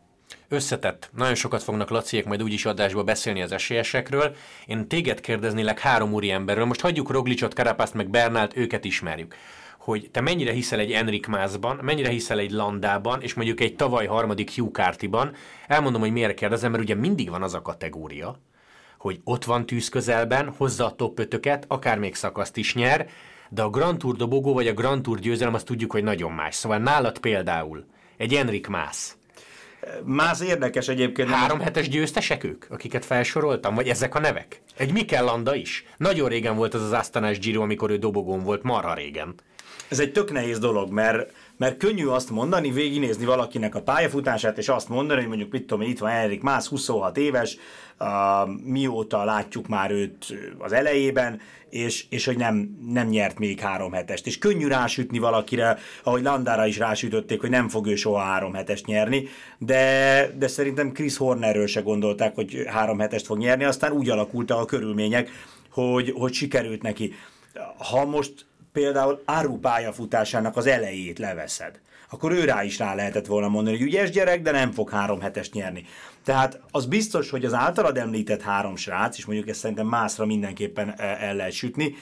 Összetett. 0.48 1.10
Nagyon 1.16 1.36
sokat 1.36 1.64
fognak 1.64 1.90
Laciék 1.90 2.26
majd 2.26 2.44
úgyis 2.44 2.66
adásba 2.66 3.04
beszélni 3.04 3.42
az 3.42 3.52
esélyesekről. 3.52 4.36
Én 4.66 4.88
téged 4.88 5.20
kérdeznélek 5.20 5.80
három 5.80 6.14
úri 6.14 6.32
emberről. 6.32 6.66
Most 6.66 6.82
hagyjuk 6.82 7.12
Roglicsot, 7.12 7.54
Karapászt, 7.54 7.94
meg 7.94 8.10
Bernált, 8.10 8.58
őket 8.58 8.86
ismerjük 8.86 9.36
hogy 9.84 10.10
te 10.12 10.22
mennyire 10.22 10.52
hiszel 10.52 10.80
egy 10.80 10.92
Enrik 10.92 11.28
Mászban, 11.28 11.80
mennyire 11.82 12.10
hiszel 12.10 12.40
egy 12.40 12.52
Landában, 12.52 13.22
és 13.22 13.34
mondjuk 13.34 13.60
egy 13.60 13.76
tavaly 13.76 14.06
harmadik 14.06 14.56
Hugh 14.56 14.72
Carty-ban. 14.72 15.36
Elmondom, 15.68 16.02
hogy 16.02 16.12
miért 16.12 16.34
kérdezem, 16.34 16.72
mert 16.72 16.84
ugye 16.84 16.96
mindig 16.96 17.30
van 17.30 17.44
az 17.44 17.54
a 17.54 17.62
kategória, 17.62 18.40
hogy 18.98 19.20
ott 19.24 19.44
van 19.44 19.66
tűz 19.66 19.90
közelben, 19.90 20.54
hozza 20.58 20.86
a 20.86 20.96
top 20.96 21.20
5 21.20 21.66
akár 21.68 21.98
még 21.98 22.16
szakaszt 22.16 22.58
is 22.58 22.74
nyer, 22.74 23.10
de 23.50 23.62
a 23.62 23.70
Grand 23.70 23.98
Tour 23.98 24.16
dobogó 24.16 24.54
vagy 24.54 24.68
a 24.68 24.74
Grand 24.74 25.02
Tour 25.02 25.20
győzelem 25.20 25.54
azt 25.54 25.66
tudjuk, 25.66 25.92
hogy 25.92 26.04
nagyon 26.04 26.32
más. 26.32 26.56
Szóval 26.56 26.78
nálad 26.78 27.20
például 27.20 27.86
egy 28.18 28.34
Enrik 28.34 28.68
Mász, 28.68 29.18
Más 30.04 30.42
érdekes 30.42 30.88
egyébként. 30.88 31.30
Három 31.30 31.60
hetes 31.60 31.90
győztesek 31.90 32.44
ők, 32.44 32.66
akiket 32.70 33.06
felsoroltam, 33.06 33.76
vagy 33.76 33.88
ezek 33.88 34.16
a 34.16 34.20
nevek? 34.20 34.62
Egy 34.78 34.92
Mikel 34.92 35.24
Landa 35.24 35.56
is. 35.56 35.86
Nagyon 35.98 36.30
régen 36.30 36.56
volt 36.56 36.74
az 36.74 36.82
az 36.82 36.92
Asztanás 36.92 37.40
Giro, 37.40 37.62
amikor 37.62 37.90
ő 37.90 37.98
dobogón 37.98 38.44
volt, 38.44 38.64
marha 38.64 38.94
régen. 38.94 39.36
Ez 39.88 40.00
egy 40.00 40.12
tök 40.12 40.32
nehéz 40.32 40.60
dolog, 40.60 40.92
mert 40.92 41.32
mert 41.58 41.78
könnyű 41.78 42.06
azt 42.06 42.30
mondani, 42.30 42.72
végignézni 42.72 43.26
valakinek 43.26 43.76
a 43.76 43.82
pályafutását, 43.82 44.58
és 44.58 44.70
azt 44.70 44.90
mondani, 44.90 45.20
hogy 45.20 45.30
mondjuk, 45.30 45.52
mit 45.52 45.66
tudom, 45.66 45.88
itt 45.88 46.00
van 46.00 46.12
Erik 46.12 46.42
Mász, 46.42 46.68
26 46.68 47.18
éves, 47.18 47.58
uh, 48.00 48.08
mióta 48.64 49.24
látjuk 49.24 49.68
már 49.68 49.92
őt 49.92 50.36
az 50.58 50.72
elejében, 50.72 51.42
és, 51.70 52.06
és 52.10 52.26
hogy 52.26 52.38
nem, 52.38 52.78
nem 52.88 53.08
nyert 53.08 53.40
még 53.40 53.60
három 53.60 53.92
hetest. 53.92 54.28
És 54.28 54.38
könnyű 54.38 54.68
rásütni 54.68 55.20
valakire, 55.20 55.78
ahogy 56.04 56.22
Landára 56.22 56.66
is 56.66 56.78
rásütötték, 56.78 57.42
hogy 57.42 57.50
nem 57.50 57.70
fog 57.70 57.88
ő 57.88 57.96
soha 57.96 58.20
három 58.20 58.54
hetest 58.54 58.86
nyerni, 58.86 59.28
de, 59.58 60.28
de 60.38 60.48
szerintem 60.48 60.92
Chris 60.92 61.18
Hornerről 61.18 61.68
se 61.68 61.82
gondolták, 61.82 62.36
hogy 62.36 62.64
három 62.68 63.00
hetest 63.00 63.26
fog 63.26 63.38
nyerni, 63.38 63.64
aztán 63.64 63.92
úgy 63.92 64.10
alakultak 64.10 64.60
a 64.60 64.66
körülmények, 64.66 65.30
hogy, 65.70 66.14
hogy 66.18 66.34
sikerült 66.34 66.82
neki. 66.82 67.14
Ha 67.78 68.06
most 68.06 68.46
például 68.74 69.22
Áru 69.26 69.60
pályafutásának 69.60 70.58
az 70.58 70.66
elejét 70.66 71.20
leveszed, 71.20 71.80
akkor 72.10 72.32
ő 72.32 72.44
rá 72.44 72.64
is 72.64 72.78
rá 72.80 72.96
lehetett 72.96 73.26
volna 73.26 73.48
mondani, 73.48 73.78
hogy 73.78 73.86
ügyes 73.86 74.10
gyerek, 74.10 74.42
de 74.42 74.52
nem 74.52 74.72
fog 74.72 74.90
három 74.90 75.22
hetest 75.22 75.54
nyerni. 75.54 75.86
Tehát 76.24 76.60
az 76.72 76.86
biztos, 76.86 77.30
hogy 77.30 77.46
az 77.46 77.54
általad 77.54 77.98
említett 77.98 78.42
három 78.42 78.76
srác, 78.76 79.18
és 79.18 79.26
mondjuk 79.26 79.48
ezt 79.48 79.60
szerintem 79.60 79.88
mászra 79.88 80.26
mindenképpen 80.26 80.94
e, 80.98 81.18
el 81.20 81.36
lehet 81.36 81.52
sütni, 81.52 81.96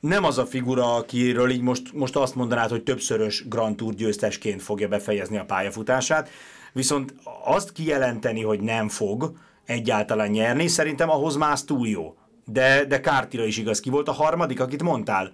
nem 0.00 0.24
az 0.24 0.38
a 0.38 0.46
figura, 0.46 0.94
akiről 0.94 1.50
így 1.50 1.60
most, 1.60 1.92
most 1.92 2.16
azt 2.16 2.34
mondanád, 2.34 2.70
hogy 2.70 2.82
többszörös 2.82 3.48
Grand 3.48 3.76
Tour 3.76 3.94
győztesként 3.94 4.62
fogja 4.62 4.88
befejezni 4.88 5.38
a 5.38 5.44
pályafutását, 5.44 6.28
viszont 6.72 7.14
azt 7.44 7.72
kijelenteni, 7.72 8.42
hogy 8.42 8.60
nem 8.60 8.88
fog 8.88 9.32
egyáltalán 9.64 10.30
nyerni, 10.30 10.66
szerintem 10.66 11.10
ahhoz 11.10 11.36
más 11.36 11.64
túl 11.64 11.88
jó 11.88 12.16
de, 12.44 12.84
de 12.84 13.00
Kártira 13.00 13.44
is 13.44 13.58
igaz. 13.58 13.80
Ki 13.80 13.90
volt 13.90 14.08
a 14.08 14.12
harmadik, 14.12 14.60
akit 14.60 14.82
mondtál? 14.82 15.32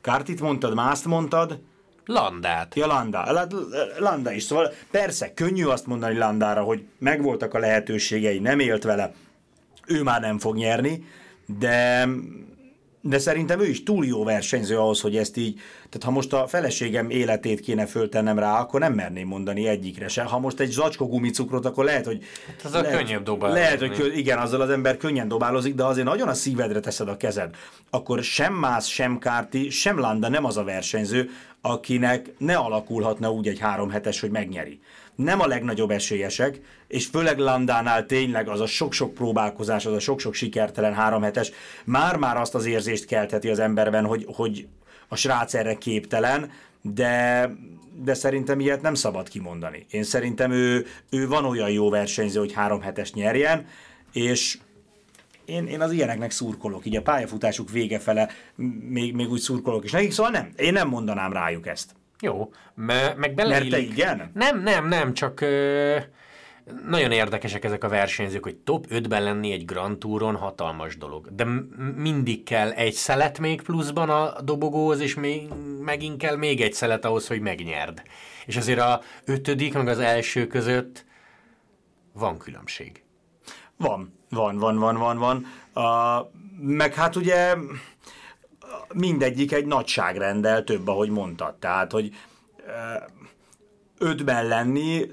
Kártit 0.00 0.40
mondtad, 0.40 0.74
Mászt 0.74 1.04
mondtad? 1.04 1.60
Landát. 2.04 2.74
Ja, 2.74 2.86
Landa. 2.86 3.48
Landa 3.98 4.32
is. 4.32 4.42
Szóval 4.42 4.72
persze, 4.90 5.34
könnyű 5.34 5.64
azt 5.64 5.86
mondani 5.86 6.16
Landára, 6.16 6.62
hogy 6.62 6.84
megvoltak 6.98 7.54
a 7.54 7.58
lehetőségei, 7.58 8.38
nem 8.38 8.58
élt 8.58 8.82
vele, 8.82 9.12
ő 9.86 10.02
már 10.02 10.20
nem 10.20 10.38
fog 10.38 10.56
nyerni, 10.56 11.04
de 11.58 12.08
de 13.08 13.18
szerintem 13.18 13.60
ő 13.60 13.66
is 13.66 13.82
túl 13.82 14.06
jó 14.06 14.24
versenyző 14.24 14.78
ahhoz, 14.78 15.00
hogy 15.00 15.16
ezt 15.16 15.36
így, 15.36 15.54
tehát 15.88 16.02
ha 16.04 16.10
most 16.10 16.32
a 16.32 16.46
feleségem 16.46 17.10
életét 17.10 17.60
kéne 17.60 17.86
föltennem 17.86 18.38
rá, 18.38 18.60
akkor 18.60 18.80
nem 18.80 18.92
merném 18.92 19.26
mondani 19.26 19.68
egyikre 19.68 20.08
se. 20.08 20.22
Ha 20.22 20.38
most 20.38 20.60
egy 20.60 20.70
zacskó 20.70 21.06
gumicukrot, 21.08 21.64
akkor 21.64 21.84
lehet, 21.84 22.04
hogy... 22.06 22.22
Hát 22.46 22.64
az 22.64 22.72
lehet, 22.72 22.94
a 22.94 22.96
könnyebb 22.96 23.22
dobálozni. 23.22 23.60
Lehet, 23.60 23.78
hogy 23.78 24.16
igen, 24.16 24.38
azzal 24.38 24.60
az 24.60 24.70
ember 24.70 24.96
könnyen 24.96 25.28
dobálozik, 25.28 25.74
de 25.74 25.84
azért 25.84 26.06
nagyon 26.06 26.28
a 26.28 26.34
szívedre 26.34 26.80
teszed 26.80 27.08
a 27.08 27.16
kezed. 27.16 27.54
Akkor 27.90 28.22
sem 28.22 28.54
Mász, 28.54 28.86
sem 28.86 29.18
Kárti, 29.18 29.70
sem 29.70 29.98
Landa 29.98 30.28
nem 30.28 30.44
az 30.44 30.56
a 30.56 30.64
versenyző, 30.64 31.30
akinek 31.60 32.30
ne 32.38 32.56
alakulhatna 32.56 33.32
úgy 33.32 33.48
egy 33.48 33.58
három 33.58 33.90
hetes, 33.90 34.20
hogy 34.20 34.30
megnyeri 34.30 34.80
nem 35.16 35.40
a 35.40 35.46
legnagyobb 35.46 35.90
esélyesek, 35.90 36.60
és 36.88 37.06
főleg 37.06 37.38
Landánál 37.38 38.06
tényleg 38.06 38.48
az 38.48 38.60
a 38.60 38.66
sok-sok 38.66 39.14
próbálkozás, 39.14 39.86
az 39.86 39.92
a 39.92 39.98
sok-sok 39.98 40.34
sikertelen 40.34 40.94
három 40.94 41.22
hetes, 41.22 41.50
már-már 41.84 42.36
azt 42.36 42.54
az 42.54 42.66
érzést 42.66 43.04
keltheti 43.04 43.48
az 43.48 43.58
emberben, 43.58 44.04
hogy, 44.04 44.26
hogy 44.34 44.66
a 45.08 45.16
srác 45.16 45.54
erre 45.54 45.74
képtelen, 45.74 46.50
de, 46.80 47.50
de 48.02 48.14
szerintem 48.14 48.60
ilyet 48.60 48.82
nem 48.82 48.94
szabad 48.94 49.28
kimondani. 49.28 49.86
Én 49.90 50.02
szerintem 50.02 50.50
ő, 50.50 50.86
ő 51.10 51.28
van 51.28 51.44
olyan 51.44 51.70
jó 51.70 51.90
versenyző, 51.90 52.38
hogy 52.38 52.52
három 52.52 52.80
hetes 52.80 53.12
nyerjen, 53.12 53.66
és 54.12 54.58
én, 55.44 55.66
én 55.66 55.80
az 55.80 55.92
ilyeneknek 55.92 56.30
szurkolok, 56.30 56.86
így 56.86 56.96
a 56.96 57.02
pályafutásuk 57.02 57.70
vége 57.70 57.98
fele 57.98 58.30
még, 58.88 59.14
még 59.14 59.30
úgy 59.30 59.40
szurkolok 59.40 59.84
is 59.84 59.90
nekik, 59.90 60.12
szóval 60.12 60.32
nem, 60.32 60.52
én 60.56 60.72
nem 60.72 60.88
mondanám 60.88 61.32
rájuk 61.32 61.66
ezt. 61.66 61.94
Jó, 62.20 62.50
me, 62.74 63.14
meg 63.16 63.34
beleillik. 63.34 63.70
Mert 63.70 63.84
te 63.84 63.90
igen? 63.92 64.30
Nem, 64.34 64.62
nem, 64.62 64.88
nem, 64.88 65.14
csak 65.14 65.40
ö, 65.40 65.96
nagyon 66.88 67.12
érdekesek 67.12 67.64
ezek 67.64 67.84
a 67.84 67.88
versenyzők, 67.88 68.42
hogy 68.42 68.56
top 68.56 68.86
5-ben 68.90 69.22
lenni 69.22 69.52
egy 69.52 69.64
Grand 69.64 69.98
Touron 69.98 70.36
hatalmas 70.36 70.96
dolog. 70.96 71.34
De 71.34 71.44
mindig 71.96 72.42
kell 72.42 72.70
egy 72.70 72.92
szelet 72.92 73.38
még 73.38 73.62
pluszban 73.62 74.10
a 74.10 74.40
dobogóhoz, 74.40 75.00
és 75.00 75.14
még, 75.14 75.48
megint 75.80 76.18
kell 76.18 76.36
még 76.36 76.60
egy 76.60 76.72
szelet 76.72 77.04
ahhoz, 77.04 77.26
hogy 77.26 77.40
megnyerd. 77.40 78.02
És 78.46 78.56
azért 78.56 78.80
a 78.80 79.00
ötödik, 79.24 79.74
meg 79.74 79.88
az 79.88 79.98
első 79.98 80.46
között 80.46 81.04
van 82.12 82.38
különbség. 82.38 83.02
Van, 83.76 84.18
van, 84.30 84.58
van, 84.58 84.78
van, 84.78 84.96
van, 84.96 85.18
van. 85.18 85.46
Uh, 85.74 86.30
meg 86.58 86.94
hát 86.94 87.16
ugye 87.16 87.54
mindegyik 88.94 89.52
egy 89.52 89.66
nagyságrendel 89.66 90.64
több, 90.64 90.88
ahogy 90.88 91.10
mondtad. 91.10 91.54
Tehát, 91.54 91.92
hogy 91.92 92.14
ötben 93.98 94.46
lenni, 94.46 95.06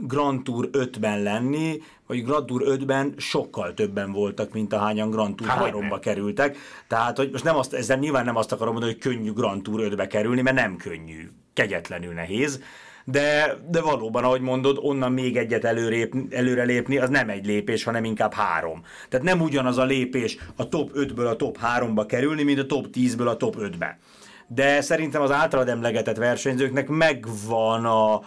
Grand 0.00 0.42
Tour 0.42 0.68
5-ben 0.72 1.22
lenni, 1.22 1.82
vagy 2.06 2.24
Grand 2.24 2.46
Tour 2.46 2.62
5-ben 2.66 3.14
sokkal 3.16 3.74
többen 3.74 4.12
voltak, 4.12 4.52
mint 4.52 4.72
ahányan 4.72 5.10
Grand 5.10 5.36
Tour 5.36 5.50
3-ba 5.50 5.98
kerültek. 6.00 6.56
Tehát, 6.88 7.16
hogy 7.16 7.30
most 7.30 7.44
nem 7.44 7.56
azt, 7.56 7.72
ezzel 7.72 7.98
nyilván 7.98 8.24
nem 8.24 8.36
azt 8.36 8.52
akarom 8.52 8.72
mondani, 8.72 8.92
hogy 8.92 9.02
könnyű 9.02 9.32
Grand 9.32 9.62
Tour 9.62 9.80
5-be 9.92 10.06
kerülni, 10.06 10.40
mert 10.40 10.56
nem 10.56 10.76
könnyű, 10.76 11.30
kegyetlenül 11.52 12.12
nehéz 12.12 12.62
de, 13.10 13.58
de 13.70 13.80
valóban, 13.80 14.24
ahogy 14.24 14.40
mondod, 14.40 14.78
onnan 14.80 15.12
még 15.12 15.36
egyet 15.36 15.64
előrép, 15.64 16.14
előre 16.30 16.62
lépni, 16.62 16.98
az 16.98 17.08
nem 17.08 17.28
egy 17.28 17.46
lépés, 17.46 17.84
hanem 17.84 18.04
inkább 18.04 18.32
három. 18.32 18.82
Tehát 19.08 19.26
nem 19.26 19.40
ugyanaz 19.40 19.78
a 19.78 19.84
lépés 19.84 20.38
a 20.56 20.68
top 20.68 20.90
5-ből 20.94 21.30
a 21.30 21.36
top 21.36 21.58
3-ba 21.78 22.04
kerülni, 22.08 22.42
mint 22.42 22.58
a 22.58 22.66
top 22.66 22.86
10-ből 22.92 23.26
a 23.26 23.36
top 23.36 23.56
5-be. 23.58 23.98
De 24.46 24.80
szerintem 24.80 25.22
az 25.22 25.30
általad 25.30 25.68
emlegetett 25.68 26.16
versenyzőknek 26.16 26.88
megvan, 26.88 27.84
a, 27.84 28.22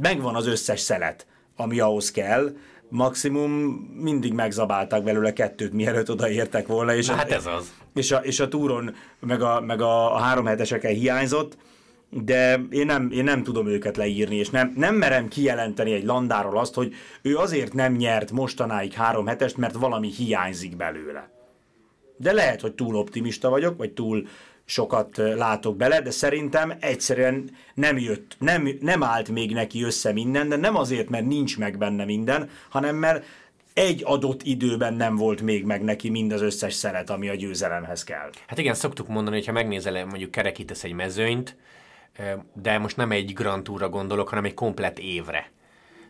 megvan 0.00 0.34
az 0.34 0.46
összes 0.46 0.80
szelet, 0.80 1.26
ami 1.56 1.80
ahhoz 1.80 2.10
kell, 2.10 2.50
maximum 2.88 3.50
mindig 4.02 4.32
megzabálták 4.32 5.02
belőle 5.02 5.32
kettőt, 5.32 5.72
mielőtt 5.72 6.10
odaértek 6.10 6.66
volna. 6.66 6.94
És 6.94 7.08
hát 7.08 7.30
ez 7.32 7.46
az. 7.46 7.72
És 7.94 8.10
a, 8.10 8.16
és 8.16 8.40
a 8.40 8.48
túron 8.48 8.94
meg 9.20 9.42
a, 9.42 9.60
meg 9.60 9.80
a, 9.80 10.14
a 10.14 10.18
három 10.18 10.46
heteseken 10.46 10.94
hiányzott, 10.94 11.56
de 12.10 12.60
én 12.70 12.86
nem, 12.86 13.10
én 13.10 13.24
nem 13.24 13.42
tudom 13.42 13.66
őket 13.66 13.96
leírni, 13.96 14.36
és 14.36 14.50
nem, 14.50 14.72
nem 14.76 14.94
merem 14.94 15.28
kijelenteni 15.28 15.92
egy 15.92 16.04
landáról 16.04 16.58
azt, 16.58 16.74
hogy 16.74 16.94
ő 17.22 17.36
azért 17.36 17.72
nem 17.72 17.92
nyert 17.92 18.30
mostanáig 18.30 18.92
három 18.92 19.26
hetest, 19.26 19.56
mert 19.56 19.74
valami 19.74 20.08
hiányzik 20.08 20.76
belőle. 20.76 21.30
De 22.16 22.32
lehet, 22.32 22.60
hogy 22.60 22.72
túl 22.72 22.96
optimista 22.96 23.48
vagyok, 23.48 23.76
vagy 23.76 23.92
túl 23.92 24.26
sokat 24.64 25.16
látok 25.16 25.76
bele, 25.76 26.00
de 26.00 26.10
szerintem 26.10 26.72
egyszerűen 26.80 27.50
nem 27.74 27.98
jött, 27.98 28.36
nem, 28.38 28.68
nem 28.80 29.02
állt 29.02 29.28
még 29.28 29.52
neki 29.52 29.82
össze 29.82 30.12
minden, 30.12 30.48
de 30.48 30.56
nem 30.56 30.76
azért, 30.76 31.08
mert 31.08 31.26
nincs 31.26 31.58
meg 31.58 31.78
benne 31.78 32.04
minden, 32.04 32.48
hanem 32.68 32.96
mert 32.96 33.24
egy 33.74 34.02
adott 34.04 34.42
időben 34.42 34.94
nem 34.94 35.16
volt 35.16 35.40
még 35.40 35.64
meg 35.64 35.82
neki 35.82 36.08
mind 36.08 36.32
az 36.32 36.40
összes 36.40 36.74
szeret, 36.74 37.10
ami 37.10 37.28
a 37.28 37.34
győzelemhez 37.34 38.04
kell. 38.04 38.30
Hát 38.46 38.58
igen, 38.58 38.74
szoktuk 38.74 39.08
mondani, 39.08 39.36
hogy 39.36 39.46
ha 39.46 39.52
megnézel, 39.52 40.06
mondjuk 40.06 40.30
kerekítesz 40.30 40.84
egy 40.84 40.92
mezőnyt, 40.92 41.56
de 42.54 42.78
most 42.78 42.96
nem 42.96 43.10
egy 43.10 43.32
Grand 43.32 43.62
Tourra 43.62 43.88
gondolok, 43.88 44.28
hanem 44.28 44.44
egy 44.44 44.54
komplet 44.54 44.98
évre. 44.98 45.52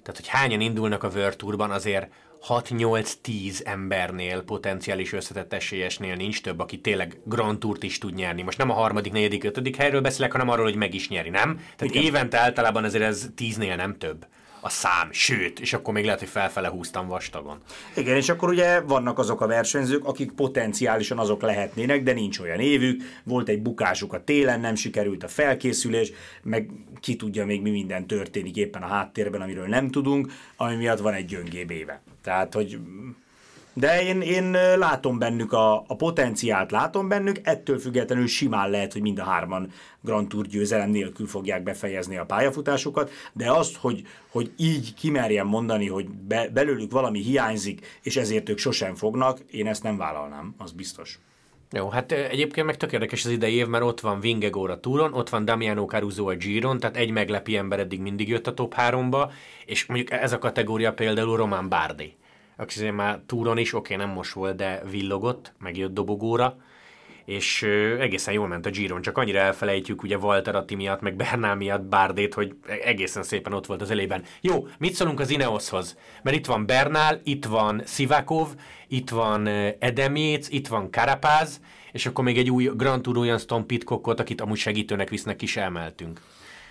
Tehát, 0.02 0.16
hogy 0.16 0.28
hányan 0.28 0.60
indulnak 0.60 1.02
a 1.02 1.08
World 1.08 1.36
Tourban, 1.36 1.70
azért 1.70 2.12
6-8-10 2.48 3.66
embernél, 3.66 4.42
potenciális 4.42 5.12
összetett 5.12 5.52
esélyesnél 5.52 6.14
nincs 6.14 6.42
több, 6.42 6.58
aki 6.58 6.80
tényleg 6.80 7.20
Grand 7.24 7.58
Tourt 7.58 7.82
is 7.82 7.98
tud 7.98 8.14
nyerni. 8.14 8.42
Most 8.42 8.58
nem 8.58 8.70
a 8.70 8.74
harmadik, 8.74 9.12
negyedik, 9.12 9.44
ötödik 9.44 9.76
helyről 9.76 10.00
beszélek, 10.00 10.32
hanem 10.32 10.48
arról, 10.48 10.64
hogy 10.64 10.74
meg 10.74 10.94
is 10.94 11.08
nyeri, 11.08 11.30
nem? 11.30 11.56
Tehát 11.56 11.94
Igen. 11.94 12.02
évente 12.02 12.38
általában 12.38 12.84
azért 12.84 13.04
ez 13.04 13.28
tíznél 13.34 13.76
nem 13.76 13.98
több 13.98 14.26
a 14.60 14.68
szám, 14.68 15.08
sőt, 15.12 15.60
és 15.60 15.72
akkor 15.72 15.94
még 15.94 16.04
lehet, 16.04 16.18
hogy 16.18 16.28
felfele 16.28 16.68
húztam 16.68 17.06
vastagon. 17.06 17.58
Igen, 17.96 18.16
és 18.16 18.28
akkor 18.28 18.48
ugye 18.48 18.80
vannak 18.80 19.18
azok 19.18 19.40
a 19.40 19.46
versenyzők, 19.46 20.04
akik 20.04 20.32
potenciálisan 20.32 21.18
azok 21.18 21.42
lehetnének, 21.42 22.02
de 22.02 22.12
nincs 22.12 22.38
olyan 22.38 22.60
évük, 22.60 23.02
volt 23.24 23.48
egy 23.48 23.62
bukásuk 23.62 24.12
a 24.12 24.24
télen, 24.24 24.60
nem 24.60 24.74
sikerült 24.74 25.24
a 25.24 25.28
felkészülés, 25.28 26.12
meg 26.42 26.70
ki 27.00 27.16
tudja 27.16 27.46
még 27.46 27.62
mi 27.62 27.70
minden 27.70 28.06
történik 28.06 28.56
éppen 28.56 28.82
a 28.82 28.86
háttérben, 28.86 29.40
amiről 29.40 29.66
nem 29.66 29.90
tudunk, 29.90 30.32
ami 30.56 30.76
miatt 30.76 30.98
van 30.98 31.14
egy 31.14 31.24
gyöngébb 31.24 31.70
éve. 31.70 32.02
Tehát, 32.22 32.54
hogy 32.54 32.78
de 33.72 34.02
én, 34.02 34.20
én 34.20 34.50
látom 34.78 35.18
bennük 35.18 35.52
a, 35.52 35.84
a 35.86 35.96
potenciált, 35.96 36.70
látom 36.70 37.08
bennük, 37.08 37.36
ettől 37.42 37.78
függetlenül 37.78 38.26
simán 38.26 38.70
lehet, 38.70 38.92
hogy 38.92 39.02
mind 39.02 39.18
a 39.18 39.24
hárman 39.24 39.72
Grand 40.00 40.28
Tour 40.28 40.46
győzelem 40.46 40.90
nélkül 40.90 41.26
fogják 41.26 41.62
befejezni 41.62 42.16
a 42.16 42.24
pályafutásukat, 42.24 43.10
de 43.32 43.50
azt, 43.50 43.76
hogy, 43.76 44.06
hogy 44.30 44.52
így 44.56 44.94
kimerjem 44.94 45.46
mondani, 45.46 45.88
hogy 45.88 46.08
be, 46.08 46.48
belőlük 46.48 46.92
valami 46.92 47.20
hiányzik, 47.20 47.98
és 48.02 48.16
ezért 48.16 48.48
ők 48.48 48.58
sosem 48.58 48.94
fognak, 48.94 49.38
én 49.50 49.66
ezt 49.66 49.82
nem 49.82 49.96
vállalnám, 49.96 50.54
az 50.58 50.72
biztos. 50.72 51.18
Jó, 51.72 51.88
hát 51.88 52.12
egyébként 52.12 52.66
meg 52.66 52.76
tök 52.76 52.92
érdekes 52.92 53.24
az 53.24 53.30
idei 53.30 53.54
év, 53.54 53.66
mert 53.66 53.84
ott 53.84 54.00
van 54.00 54.20
Vingegor 54.20 54.70
a 54.70 54.80
ott 54.88 55.28
van 55.28 55.44
Damiano 55.44 55.84
Caruso 55.84 56.30
a 56.30 56.34
Giron, 56.34 56.78
tehát 56.78 56.96
egy 56.96 57.10
meglepi 57.10 57.56
ember 57.56 57.78
eddig 57.78 58.00
mindig 58.00 58.28
jött 58.28 58.46
a 58.46 58.54
top 58.54 58.74
3-ba, 58.76 59.30
és 59.66 59.86
mondjuk 59.86 60.10
ez 60.10 60.32
a 60.32 60.38
kategória 60.38 60.92
például 60.92 61.36
Román 61.36 61.68
Bárdi 61.68 62.16
aki 62.60 62.90
már 62.90 63.20
túron 63.26 63.58
is, 63.58 63.74
oké, 63.74 63.94
okay, 63.94 64.06
nem 64.06 64.14
most 64.14 64.32
volt, 64.32 64.56
de 64.56 64.82
villogott, 64.90 65.52
megjött 65.58 65.94
dobogóra, 65.94 66.56
és 67.24 67.62
egészen 67.98 68.34
jól 68.34 68.48
ment 68.48 68.66
a 68.66 68.70
Giron, 68.70 69.02
csak 69.02 69.18
annyira 69.18 69.38
elfelejtjük 69.38 70.02
ugye 70.02 70.16
Walter 70.16 70.54
Atti 70.54 70.74
miatt, 70.74 71.00
meg 71.00 71.16
Bernál 71.16 71.54
miatt 71.54 71.82
Bárdét, 71.82 72.34
hogy 72.34 72.54
egészen 72.84 73.22
szépen 73.22 73.52
ott 73.52 73.66
volt 73.66 73.80
az 73.80 73.90
elében. 73.90 74.22
Jó, 74.40 74.66
mit 74.78 74.94
szólunk 74.94 75.20
az 75.20 75.30
Ineoshoz? 75.30 75.96
Mert 76.22 76.36
itt 76.36 76.46
van 76.46 76.66
Bernál, 76.66 77.20
itt 77.24 77.44
van 77.44 77.82
Sivakov, 77.86 78.48
itt 78.88 79.10
van 79.10 79.46
Edemjéc, 79.78 80.48
itt 80.48 80.68
van 80.68 80.90
Karapáz, 80.90 81.60
és 81.92 82.06
akkor 82.06 82.24
még 82.24 82.38
egy 82.38 82.50
új 82.50 82.70
Grand 82.74 83.02
Tour 83.02 83.16
olyan 83.16 83.38
Stone 83.38 83.64
Pitcockot, 83.64 84.20
akit 84.20 84.40
amúgy 84.40 84.58
segítőnek 84.58 85.08
visznek, 85.08 85.42
is 85.42 85.56
emeltünk. 85.56 86.20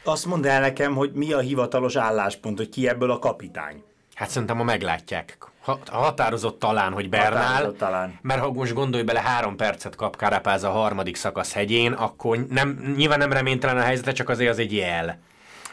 Azt 0.03 0.25
mondd 0.25 0.47
el 0.47 0.61
nekem, 0.61 0.95
hogy 0.95 1.11
mi 1.11 1.33
a 1.33 1.39
hivatalos 1.39 1.95
álláspont, 1.95 2.57
hogy 2.57 2.69
ki 2.69 2.87
ebből 2.87 3.11
a 3.11 3.19
kapitány. 3.19 3.83
Hát 4.13 4.29
szerintem 4.29 4.57
ma 4.57 4.63
meglátják. 4.63 5.37
Ha, 5.69 5.79
határozott 5.91 6.59
talán, 6.59 6.93
hogy 6.93 7.09
Bernál, 7.09 7.73
talán. 7.77 8.19
mert 8.21 8.39
ha 8.39 8.51
most 8.51 8.73
gondolj 8.73 9.03
bele, 9.03 9.19
három 9.19 9.55
percet 9.55 9.95
kap 9.95 10.15
Karapáz 10.15 10.63
a 10.63 10.69
harmadik 10.69 11.15
szakasz 11.15 11.53
hegyén, 11.53 11.91
akkor 11.91 12.45
nem, 12.49 12.93
nyilván 12.95 13.17
nem 13.17 13.31
reménytelen 13.31 13.77
a 13.77 13.81
helyzete, 13.81 14.11
csak 14.11 14.29
azért 14.29 14.49
az 14.49 14.59
egy 14.59 14.73
jel. 14.73 15.19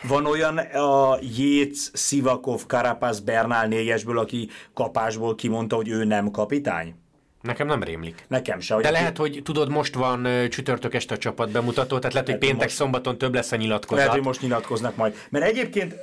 Van 0.03 0.27
olyan 0.27 0.59
a 0.59 1.19
Jéz, 1.37 1.91
Sivakov, 1.95 2.67
Karapáz, 2.67 3.21
Bernál 3.21 3.67
négyesből, 3.67 4.19
aki 4.19 4.49
kapásból 4.75 5.35
kimondta, 5.35 5.77
hogy 5.77 5.89
ő 5.89 6.05
nem 6.05 6.31
kapitány? 6.31 6.95
Nekem 7.43 7.67
nem 7.67 7.83
rémlik. 7.83 8.25
Nekem 8.29 8.61
se. 8.61 8.77
De 8.77 8.91
lehet, 8.91 9.17
hogy 9.17 9.41
tudod, 9.45 9.71
most 9.71 9.95
van 9.95 10.29
csütörtök 10.49 10.95
este 10.95 11.15
a 11.15 11.19
csapat 11.19 11.51
bemutató, 11.51 11.99
tehát 11.99 12.13
lehet, 12.13 12.29
hogy 12.29 12.39
péntek, 12.39 12.63
most, 12.63 12.75
szombaton 12.75 13.19
több 13.19 13.35
lesz 13.35 13.53
a 13.53 13.57
nyilatkozat. 13.57 13.97
Lehet, 13.97 14.13
hogy 14.13 14.23
most 14.23 14.41
nyilatkoznak 14.41 14.97
majd. 14.97 15.15
Mert 15.31 15.45
egyébként 15.45 15.95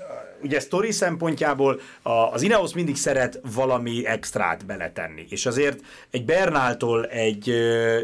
ugye 0.43 0.59
sztori 0.59 0.91
szempontjából 0.91 1.79
az 2.33 2.41
Ineos 2.41 2.73
mindig 2.73 2.95
szeret 2.95 3.39
valami 3.55 4.05
extrát 4.05 4.65
beletenni, 4.65 5.25
és 5.29 5.45
azért 5.45 5.79
egy 6.11 6.25
Bernáltól 6.25 7.05
egy 7.05 7.53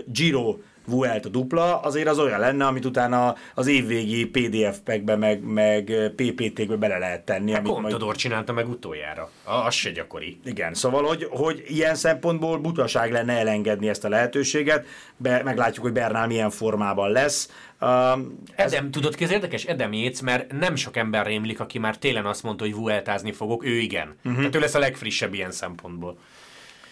Giro 0.05 0.57
Vuelt 0.89 1.25
a 1.25 1.29
dupla, 1.29 1.79
azért 1.79 2.07
az 2.07 2.19
olyan 2.19 2.39
lenne, 2.39 2.65
amit 2.65 2.85
utána 2.85 3.35
az 3.55 3.67
évvégi 3.67 4.25
PDF-ekbe, 4.25 5.15
meg, 5.15 5.43
meg 5.43 5.91
PPT-kbe 6.15 6.75
bele 6.75 6.97
lehet 6.97 7.21
tenni. 7.21 7.51
Hát 7.51 7.63
Contador 7.63 8.05
majd... 8.05 8.15
csinálta 8.15 8.53
meg 8.53 8.69
utoljára. 8.69 9.29
Az 9.43 9.73
se 9.73 9.91
gyakori. 9.91 10.39
Igen, 10.45 10.73
szóval, 10.73 11.03
hogy, 11.03 11.27
hogy 11.29 11.63
ilyen 11.67 11.95
szempontból 11.95 12.57
butaság 12.57 13.11
lenne 13.11 13.33
elengedni 13.33 13.89
ezt 13.89 14.05
a 14.05 14.09
lehetőséget, 14.09 14.85
be, 15.17 15.43
meglátjuk, 15.43 15.85
hogy 15.85 15.93
Bernál 15.93 16.27
milyen 16.27 16.49
formában 16.49 17.11
lesz. 17.11 17.49
Um, 17.81 18.43
ez... 18.55 18.73
Edem, 18.73 18.91
tudod 18.91 19.15
ki 19.15 19.23
az 19.23 19.31
érdekes? 19.31 19.65
Edem 19.65 19.93
Jéz, 19.93 20.19
mert 20.19 20.51
nem 20.51 20.75
sok 20.75 20.97
ember 20.97 21.25
rémlik, 21.25 21.59
aki 21.59 21.79
már 21.79 21.97
télen 21.97 22.25
azt 22.25 22.43
mondta, 22.43 22.63
hogy 22.63 22.73
vueltázni 22.73 23.31
fogok, 23.31 23.65
ő 23.65 23.77
igen. 23.77 24.15
Uh-huh. 24.17 24.37
Tehát 24.37 24.55
ő 24.55 24.59
lesz 24.59 24.75
a 24.75 24.79
legfrissebb 24.79 25.33
ilyen 25.33 25.51
szempontból. 25.51 26.17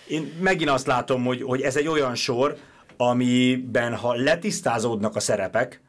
Én 0.07 0.33
megint 0.41 0.69
azt 0.69 0.87
látom, 0.87 1.23
hogy, 1.23 1.41
hogy 1.41 1.61
ez 1.61 1.75
egy 1.75 1.87
olyan 1.87 2.15
sor, 2.15 2.57
amiben 2.97 3.95
ha 3.95 4.13
letisztázódnak 4.13 5.15
a 5.15 5.19
szerepek, 5.19 5.81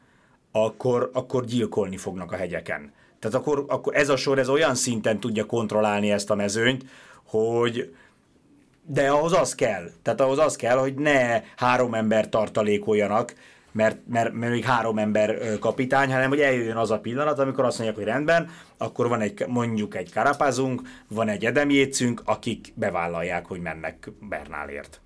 akkor, 0.51 1.09
akkor 1.13 1.45
gyilkolni 1.45 1.97
fognak 1.97 2.31
a 2.31 2.35
hegyeken. 2.35 2.91
Tehát 3.19 3.37
akkor, 3.37 3.65
akkor 3.67 3.95
ez 3.95 4.09
a 4.09 4.15
sor 4.15 4.39
ez 4.39 4.49
olyan 4.49 4.75
szinten 4.75 5.19
tudja 5.19 5.45
kontrollálni 5.45 6.11
ezt 6.11 6.29
a 6.29 6.35
mezőnyt, 6.35 6.85
hogy 7.23 7.95
de 8.85 9.09
ahhoz 9.09 9.33
az 9.33 9.55
kell. 9.55 9.89
Tehát 10.01 10.21
ahhoz 10.21 10.37
az 10.37 10.55
kell, 10.55 10.77
hogy 10.77 10.93
ne 10.93 11.41
három 11.55 11.93
ember 11.93 12.29
tartalékoljanak, 12.29 13.33
mert, 13.71 13.97
mert, 14.07 14.33
mert 14.33 14.51
még 14.51 14.63
három 14.63 14.97
ember 14.97 15.59
kapitány, 15.59 16.11
hanem 16.11 16.29
hogy 16.29 16.39
eljöjjön 16.39 16.77
az 16.77 16.91
a 16.91 16.99
pillanat, 16.99 17.39
amikor 17.39 17.65
azt 17.65 17.77
mondják, 17.77 17.99
hogy 17.99 18.07
rendben, 18.07 18.49
akkor 18.77 19.07
van 19.07 19.21
egy, 19.21 19.43
mondjuk 19.47 19.95
egy 19.95 20.13
karapázunk, 20.13 20.81
van 21.07 21.27
egy 21.27 21.45
edemjécünk, 21.45 22.21
akik 22.25 22.73
bevállalják, 22.75 23.45
hogy 23.45 23.59
mennek 23.59 24.11
Bernálért 24.29 25.01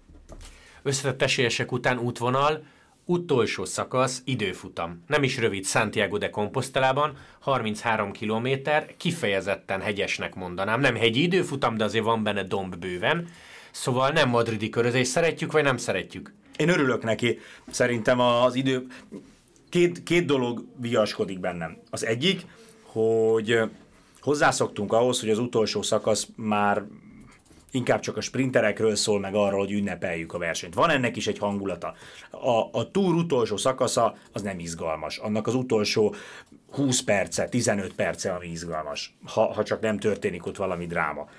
összetett 0.83 1.21
esélyesek 1.21 1.71
után 1.71 1.97
útvonal, 1.97 2.63
utolsó 3.05 3.65
szakasz, 3.65 4.21
időfutam. 4.25 5.03
Nem 5.07 5.23
is 5.23 5.37
rövid 5.37 5.65
Santiago 5.65 6.17
de 6.17 6.29
Compostelában, 6.29 7.17
33 7.39 8.11
km, 8.11 8.47
kifejezetten 8.97 9.81
hegyesnek 9.81 10.35
mondanám. 10.35 10.79
Nem 10.79 10.95
hegyi 10.95 11.21
időfutam, 11.21 11.77
de 11.77 11.83
azért 11.83 12.03
van 12.03 12.23
benne 12.23 12.43
domb 12.43 12.75
bőven. 12.75 13.27
Szóval 13.71 14.09
nem 14.09 14.29
madridi 14.29 14.69
körözés, 14.69 15.07
szeretjük 15.07 15.51
vagy 15.51 15.63
nem 15.63 15.77
szeretjük? 15.77 16.33
Én 16.57 16.69
örülök 16.69 17.03
neki. 17.03 17.39
Szerintem 17.69 18.19
az 18.19 18.55
idő... 18.55 18.87
Két, 19.69 20.03
két 20.03 20.25
dolog 20.25 20.65
viaskodik 20.77 21.39
bennem. 21.39 21.77
Az 21.89 22.05
egyik, 22.05 22.45
hogy 22.83 23.59
hozzászoktunk 24.21 24.93
ahhoz, 24.93 25.19
hogy 25.19 25.29
az 25.29 25.39
utolsó 25.39 25.81
szakasz 25.81 26.27
már 26.35 26.83
inkább 27.73 27.99
csak 27.99 28.17
a 28.17 28.21
sprinterekről 28.21 28.95
szól, 28.95 29.19
meg 29.19 29.35
arról, 29.35 29.59
hogy 29.59 29.71
ünnepeljük 29.71 30.33
a 30.33 30.37
versenyt. 30.37 30.73
Van 30.73 30.89
ennek 30.89 31.15
is 31.15 31.27
egy 31.27 31.37
hangulata. 31.37 31.93
A, 32.31 32.79
a 32.79 32.91
túr 32.91 33.15
utolsó 33.15 33.57
szakasza 33.57 34.15
az 34.31 34.41
nem 34.41 34.59
izgalmas. 34.59 35.17
Annak 35.17 35.47
az 35.47 35.55
utolsó 35.55 36.15
20 36.71 37.01
perce, 37.01 37.49
15 37.49 37.93
perce, 37.93 38.33
ami 38.33 38.47
izgalmas, 38.47 39.15
ha, 39.25 39.53
ha 39.53 39.63
csak 39.63 39.81
nem 39.81 39.99
történik 39.99 40.45
ott 40.45 40.57
valami 40.57 40.85
dráma. 40.85 41.29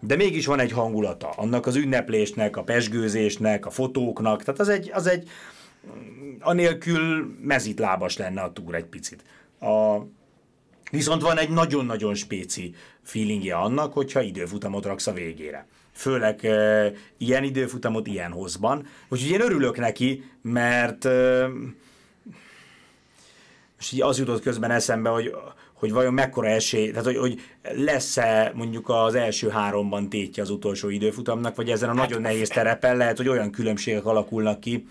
De 0.00 0.16
mégis 0.16 0.46
van 0.46 0.58
egy 0.58 0.72
hangulata. 0.72 1.28
Annak 1.28 1.66
az 1.66 1.76
ünneplésnek, 1.76 2.56
a 2.56 2.62
pesgőzésnek, 2.62 3.66
a 3.66 3.70
fotóknak, 3.70 4.42
tehát 4.42 4.60
az 4.60 4.68
egy, 4.68 4.90
az 4.92 5.06
egy 5.06 5.28
anélkül 6.40 7.36
mezitlábas 7.42 8.16
lenne 8.16 8.40
a 8.40 8.52
túr 8.52 8.74
egy 8.74 8.84
picit. 8.84 9.24
A, 9.60 9.98
viszont 10.90 11.22
van 11.22 11.38
egy 11.38 11.50
nagyon-nagyon 11.50 12.14
spéci 12.14 12.74
feelingje 13.02 13.54
annak, 13.54 13.92
hogyha 13.92 14.20
időfutamot 14.20 14.84
raksz 14.84 15.06
a 15.06 15.12
végére 15.12 15.66
főleg 16.00 16.44
e, 16.44 16.92
ilyen 17.18 17.44
időfutamot 17.44 18.06
ilyen 18.06 18.32
hozban. 18.32 18.86
Úgyhogy 19.08 19.30
én 19.30 19.40
örülök 19.40 19.78
neki, 19.78 20.24
mert 20.42 21.04
e, 21.04 21.48
és 23.78 23.92
így 23.92 24.02
az 24.02 24.18
jutott 24.18 24.42
közben 24.42 24.70
eszembe, 24.70 25.08
hogy, 25.08 25.34
hogy 25.72 25.92
vajon 25.92 26.14
mekkora 26.14 26.48
esély, 26.48 26.90
tehát 26.90 27.04
hogy, 27.04 27.16
hogy 27.16 27.40
lesz-e 27.62 28.52
mondjuk 28.54 28.88
az 28.88 29.14
első 29.14 29.48
háromban 29.48 30.08
tétje 30.08 30.42
az 30.42 30.50
utolsó 30.50 30.88
időfutamnak, 30.88 31.56
vagy 31.56 31.70
ezen 31.70 31.88
a 31.88 31.94
hát, 31.94 32.08
nagyon 32.08 32.22
nehéz 32.22 32.48
terepen 32.48 32.96
lehet, 32.96 33.16
hogy 33.16 33.28
olyan 33.28 33.50
különbségek 33.50 34.04
alakulnak 34.04 34.60
ki, 34.60 34.86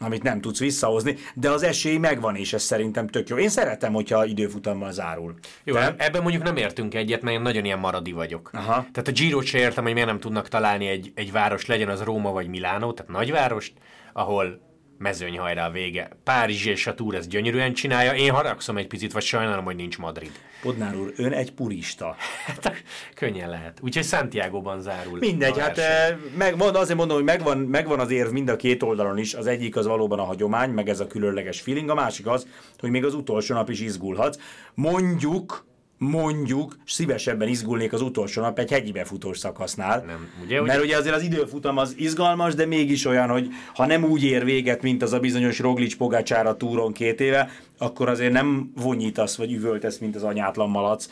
amit 0.00 0.22
nem 0.22 0.40
tudsz 0.40 0.58
visszahozni, 0.58 1.16
de 1.34 1.50
az 1.50 1.62
esély 1.62 1.96
megvan, 1.96 2.36
és 2.36 2.52
ez 2.52 2.62
szerintem 2.62 3.06
tök 3.06 3.28
jó. 3.28 3.38
Én 3.38 3.48
szeretem, 3.48 3.92
hogyha 3.92 4.24
időfutammal 4.24 4.92
zárul. 4.92 5.34
Jó, 5.64 5.74
Te? 5.74 5.94
ebben 5.98 6.22
mondjuk 6.22 6.42
nem 6.42 6.56
értünk 6.56 6.94
egyet, 6.94 7.22
mert 7.22 7.36
én 7.36 7.42
nagyon 7.42 7.64
ilyen 7.64 7.78
maradi 7.78 8.12
vagyok. 8.12 8.50
Aha. 8.52 8.86
Tehát 8.92 9.08
a 9.08 9.12
Giro-t 9.12 9.44
se 9.44 9.58
értem, 9.58 9.84
hogy 9.84 9.92
miért 9.92 10.08
nem 10.08 10.20
tudnak 10.20 10.48
találni 10.48 10.86
egy, 10.86 11.12
egy 11.14 11.32
város, 11.32 11.66
legyen 11.66 11.88
az 11.88 12.02
Róma 12.02 12.32
vagy 12.32 12.48
Milánó, 12.48 12.92
tehát 12.92 13.12
nagyvárost, 13.12 13.72
ahol 14.12 14.67
mezőnyhajrá 14.98 15.66
a 15.66 15.70
vége. 15.70 16.08
Párizs 16.24 16.66
és 16.66 16.86
a 16.86 16.94
Tour 16.94 17.14
ezt 17.14 17.28
gyönyörűen 17.28 17.72
csinálja, 17.72 18.14
én 18.14 18.30
haragszom 18.30 18.76
egy 18.76 18.86
picit, 18.86 19.12
vagy 19.12 19.22
sajnálom, 19.22 19.64
hogy 19.64 19.76
nincs 19.76 19.98
Madrid. 19.98 20.32
Podnár 20.62 20.96
úr, 20.96 21.12
ön 21.16 21.32
egy 21.32 21.52
purista. 21.52 22.16
Hát 22.46 22.82
könnyen 23.14 23.50
lehet. 23.50 23.78
Úgyhogy 23.82 24.04
Santiago-ban 24.04 24.80
zárul. 24.80 25.18
Mindegy, 25.18 25.58
hát 25.58 25.78
eh, 25.78 26.16
meg, 26.36 26.56
mond- 26.56 26.76
azért 26.76 26.98
mondom, 26.98 27.16
hogy 27.16 27.26
megvan, 27.26 27.58
megvan 27.58 28.00
az 28.00 28.10
érv 28.10 28.30
mind 28.30 28.48
a 28.48 28.56
két 28.56 28.82
oldalon 28.82 29.18
is. 29.18 29.34
Az 29.34 29.46
egyik 29.46 29.76
az 29.76 29.86
valóban 29.86 30.18
a 30.18 30.24
hagyomány, 30.24 30.70
meg 30.70 30.88
ez 30.88 31.00
a 31.00 31.06
különleges 31.06 31.60
feeling, 31.60 31.88
a 31.88 31.94
másik 31.94 32.26
az, 32.26 32.46
hogy 32.78 32.90
még 32.90 33.04
az 33.04 33.14
utolsó 33.14 33.54
nap 33.54 33.70
is 33.70 33.80
izgulhatsz. 33.80 34.38
Mondjuk, 34.74 35.66
mondjuk, 35.98 36.76
szívesebben 36.86 37.48
izgulnék 37.48 37.92
az 37.92 38.00
utolsó 38.02 38.42
nap 38.42 38.58
egy 38.58 38.70
hegyi 38.70 38.92
befutós 38.92 39.38
szakasznál. 39.38 40.02
Nem, 40.06 40.28
ugye, 40.44 40.58
hogy- 40.58 40.68
Mert 40.68 40.82
ugye 40.82 40.96
azért 40.96 41.14
az 41.14 41.22
időfutam 41.22 41.76
az 41.76 41.94
izgalmas, 41.96 42.54
de 42.54 42.66
mégis 42.66 43.04
olyan, 43.04 43.28
hogy 43.28 43.48
ha 43.74 43.86
nem 43.86 44.04
úgy 44.04 44.24
ér 44.24 44.44
véget, 44.44 44.82
mint 44.82 45.02
az 45.02 45.12
a 45.12 45.20
bizonyos 45.20 45.58
Roglic 45.58 45.94
Pogácsára 45.96 46.56
túron 46.56 46.92
két 46.92 47.20
éve, 47.20 47.50
akkor 47.78 48.08
azért 48.08 48.32
nem 48.32 48.72
vonyítasz 48.76 49.36
vagy 49.36 49.52
üvöltesz, 49.52 49.98
mint 49.98 50.16
az 50.16 50.22
anyátlan 50.22 50.70
malac, 50.70 51.06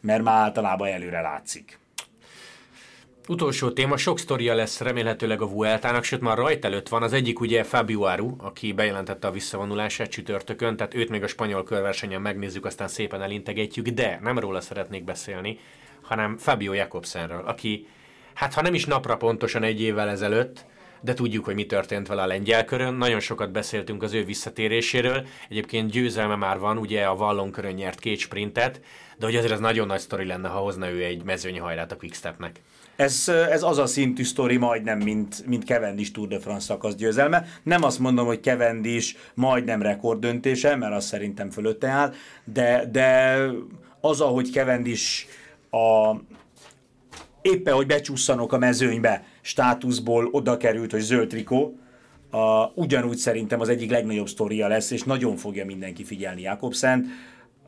mert 0.00 0.22
már 0.22 0.34
általában 0.44 0.88
előre 0.88 1.20
látszik. 1.20 1.78
Utolsó 3.28 3.70
téma, 3.70 3.96
sok 3.96 4.18
sztoria 4.18 4.54
lesz 4.54 4.80
remélhetőleg 4.80 5.40
a 5.40 5.48
Vueltának, 5.48 6.04
sőt 6.04 6.20
már 6.20 6.36
rajt 6.36 6.64
előtt 6.64 6.88
van. 6.88 7.02
Az 7.02 7.12
egyik 7.12 7.40
ugye 7.40 7.62
Fabio 7.62 8.02
Aru, 8.02 8.34
aki 8.38 8.72
bejelentette 8.72 9.26
a 9.26 9.30
visszavonulását 9.30 10.08
csütörtökön, 10.08 10.76
tehát 10.76 10.94
őt 10.94 11.08
még 11.08 11.22
a 11.22 11.26
spanyol 11.26 11.64
körversenyen 11.64 12.20
megnézzük, 12.20 12.64
aztán 12.64 12.88
szépen 12.88 13.22
elintegetjük, 13.22 13.88
de 13.88 14.18
nem 14.22 14.38
róla 14.38 14.60
szeretnék 14.60 15.04
beszélni, 15.04 15.58
hanem 16.00 16.36
Fabio 16.36 16.72
Jakobsenről, 16.72 17.42
aki, 17.46 17.86
hát 18.34 18.54
ha 18.54 18.62
nem 18.62 18.74
is 18.74 18.84
napra 18.84 19.16
pontosan 19.16 19.62
egy 19.62 19.80
évvel 19.80 20.08
ezelőtt, 20.08 20.64
de 21.02 21.14
tudjuk, 21.14 21.44
hogy 21.44 21.54
mi 21.54 21.66
történt 21.66 22.06
vele 22.06 22.22
a 22.22 22.26
lengyel 22.26 22.64
körön. 22.64 22.94
Nagyon 22.94 23.20
sokat 23.20 23.52
beszéltünk 23.52 24.02
az 24.02 24.12
ő 24.12 24.24
visszatéréséről. 24.24 25.26
Egyébként 25.48 25.90
győzelme 25.90 26.36
már 26.36 26.58
van, 26.58 26.78
ugye 26.78 27.04
a 27.04 27.16
Vallon 27.16 27.50
körön 27.50 27.74
nyert 27.74 27.98
két 27.98 28.18
sprintet, 28.18 28.80
de 29.18 29.26
hogy 29.26 29.36
azért 29.36 29.52
ez 29.52 29.60
nagyon 29.60 29.86
nagy 29.86 30.00
sztori 30.00 30.26
lenne, 30.26 30.48
ha 30.48 30.58
hozna 30.58 30.90
ő 30.90 31.04
egy 31.04 31.22
mezőnyhajrát 31.24 31.92
a 31.92 31.96
Quickstepnek. 31.96 32.60
Ez, 32.96 33.28
ez 33.28 33.62
az 33.62 33.78
a 33.78 33.86
szintű 33.86 34.24
sztori 34.24 34.56
majdnem, 34.56 34.98
mint, 34.98 35.46
mint 35.46 35.64
Cavendish 35.64 36.12
Tour 36.12 36.28
de 36.28 36.38
France 36.38 36.64
szakasz 36.64 36.94
győzelme. 36.94 37.46
Nem 37.62 37.82
azt 37.82 37.98
mondom, 37.98 38.26
hogy 38.26 38.42
Cavendish 38.42 39.16
majdnem 39.34 39.82
rekorddöntése, 39.82 40.76
mert 40.76 40.94
az 40.94 41.04
szerintem 41.04 41.50
fölötte 41.50 41.88
áll, 41.88 42.12
de, 42.44 42.88
de 42.92 43.38
az, 44.00 44.20
ahogy 44.20 44.50
Cavendish 44.52 45.26
a, 45.70 46.16
éppen, 47.42 47.74
hogy 47.74 47.86
becsúszanok 47.86 48.52
a 48.52 48.58
mezőnybe, 48.58 49.24
státuszból 49.40 50.28
oda 50.32 50.56
került, 50.56 50.90
hogy 50.90 51.00
zöld 51.00 51.28
trikó, 51.28 51.76
a, 52.30 52.72
ugyanúgy 52.74 53.16
szerintem 53.16 53.60
az 53.60 53.68
egyik 53.68 53.90
legnagyobb 53.90 54.28
sztoria 54.28 54.68
lesz, 54.68 54.90
és 54.90 55.02
nagyon 55.02 55.36
fogja 55.36 55.64
mindenki 55.64 56.04
figyelni 56.04 56.40
Jakobsen. 56.40 57.06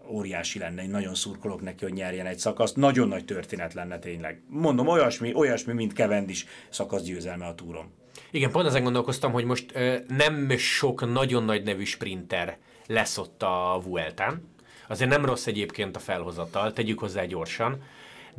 Óriási 0.09 0.59
lenne, 0.59 0.83
én 0.83 0.91
nagyon 0.91 1.15
szurkolok 1.15 1.63
neki, 1.63 1.85
hogy 1.85 1.93
nyerjen 1.93 2.27
egy 2.27 2.39
szakaszt. 2.39 2.77
Nagyon 2.77 3.09
nagy 3.09 3.25
történet 3.25 3.75
lenne 3.75 3.99
tényleg. 3.99 4.43
Mondom, 4.49 4.87
olyasmi, 4.87 5.35
olyasmi 5.35 5.73
mint 5.73 5.93
Cavendish 5.93 6.47
szakasz 6.69 7.03
győzelme 7.03 7.47
a 7.47 7.55
túron. 7.55 7.85
Igen, 8.31 8.51
pont 8.51 8.67
ezen 8.67 8.83
gondolkoztam, 8.83 9.33
hogy 9.33 9.45
most 9.45 9.71
ö, 9.75 9.97
nem 10.17 10.51
sok 10.57 11.13
nagyon 11.13 11.45
nagy 11.45 11.63
nevű 11.63 11.85
sprinter 11.85 12.57
lesz 12.87 13.19
ott 13.19 13.43
a 13.43 13.81
Vueltán. 13.85 14.49
Azért 14.89 15.11
nem 15.11 15.25
rossz 15.25 15.47
egyébként 15.47 15.97
a 15.97 15.99
felhozatal, 15.99 16.73
tegyük 16.73 16.99
hozzá 16.99 17.25
gyorsan, 17.25 17.83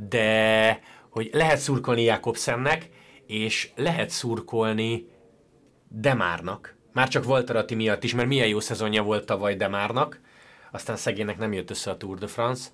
de 0.10 0.80
hogy 1.16 1.30
lehet 1.32 1.58
szurkolni 1.58 2.04
Jakobsennek, 2.04 2.90
és 3.28 3.70
lehet 3.76 4.10
szurkolni 4.10 5.08
Demárnak. 5.88 6.76
Már 6.94 7.08
csak 7.08 7.24
Voltarati 7.24 7.76
miatt 7.76 8.04
is, 8.04 8.16
mert 8.16 8.28
milyen 8.28 8.48
jó 8.48 8.60
szezonja 8.60 9.04
volt 9.04 9.26
tavaly 9.26 9.56
Demárnak, 9.56 10.20
aztán 10.72 10.96
szegénynek 10.96 11.38
nem 11.38 11.54
jött 11.54 11.70
össze 11.70 11.92
a 11.92 11.98
Tour 11.98 12.18
de 12.18 12.28
France, 12.28 12.70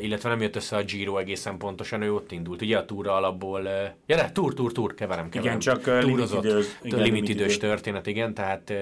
illetve 0.00 0.28
nem 0.28 0.40
jött 0.40 0.56
össze 0.56 0.76
a 0.76 0.82
Giro 0.82 1.16
egészen 1.18 1.58
pontosan, 1.58 2.02
ő 2.02 2.14
ott 2.14 2.32
indult. 2.32 2.62
Ugye 2.62 2.78
a 2.78 2.84
túra 2.84 3.16
alapból, 3.16 3.62
ja 4.06 4.16
de, 4.16 4.30
túr, 4.32 4.54
túr, 4.54 4.72
túr, 4.72 4.94
keverem, 4.94 5.28
keverem. 5.28 5.58
csak, 5.58 5.86
uh, 5.86 5.98
Túrozott, 5.98 6.44
igen, 6.44 6.56
igen, 6.56 6.66
limitidős 6.82 7.04
limitidős. 7.04 7.56
történet, 7.56 8.06
igen, 8.06 8.34
tehát 8.34 8.72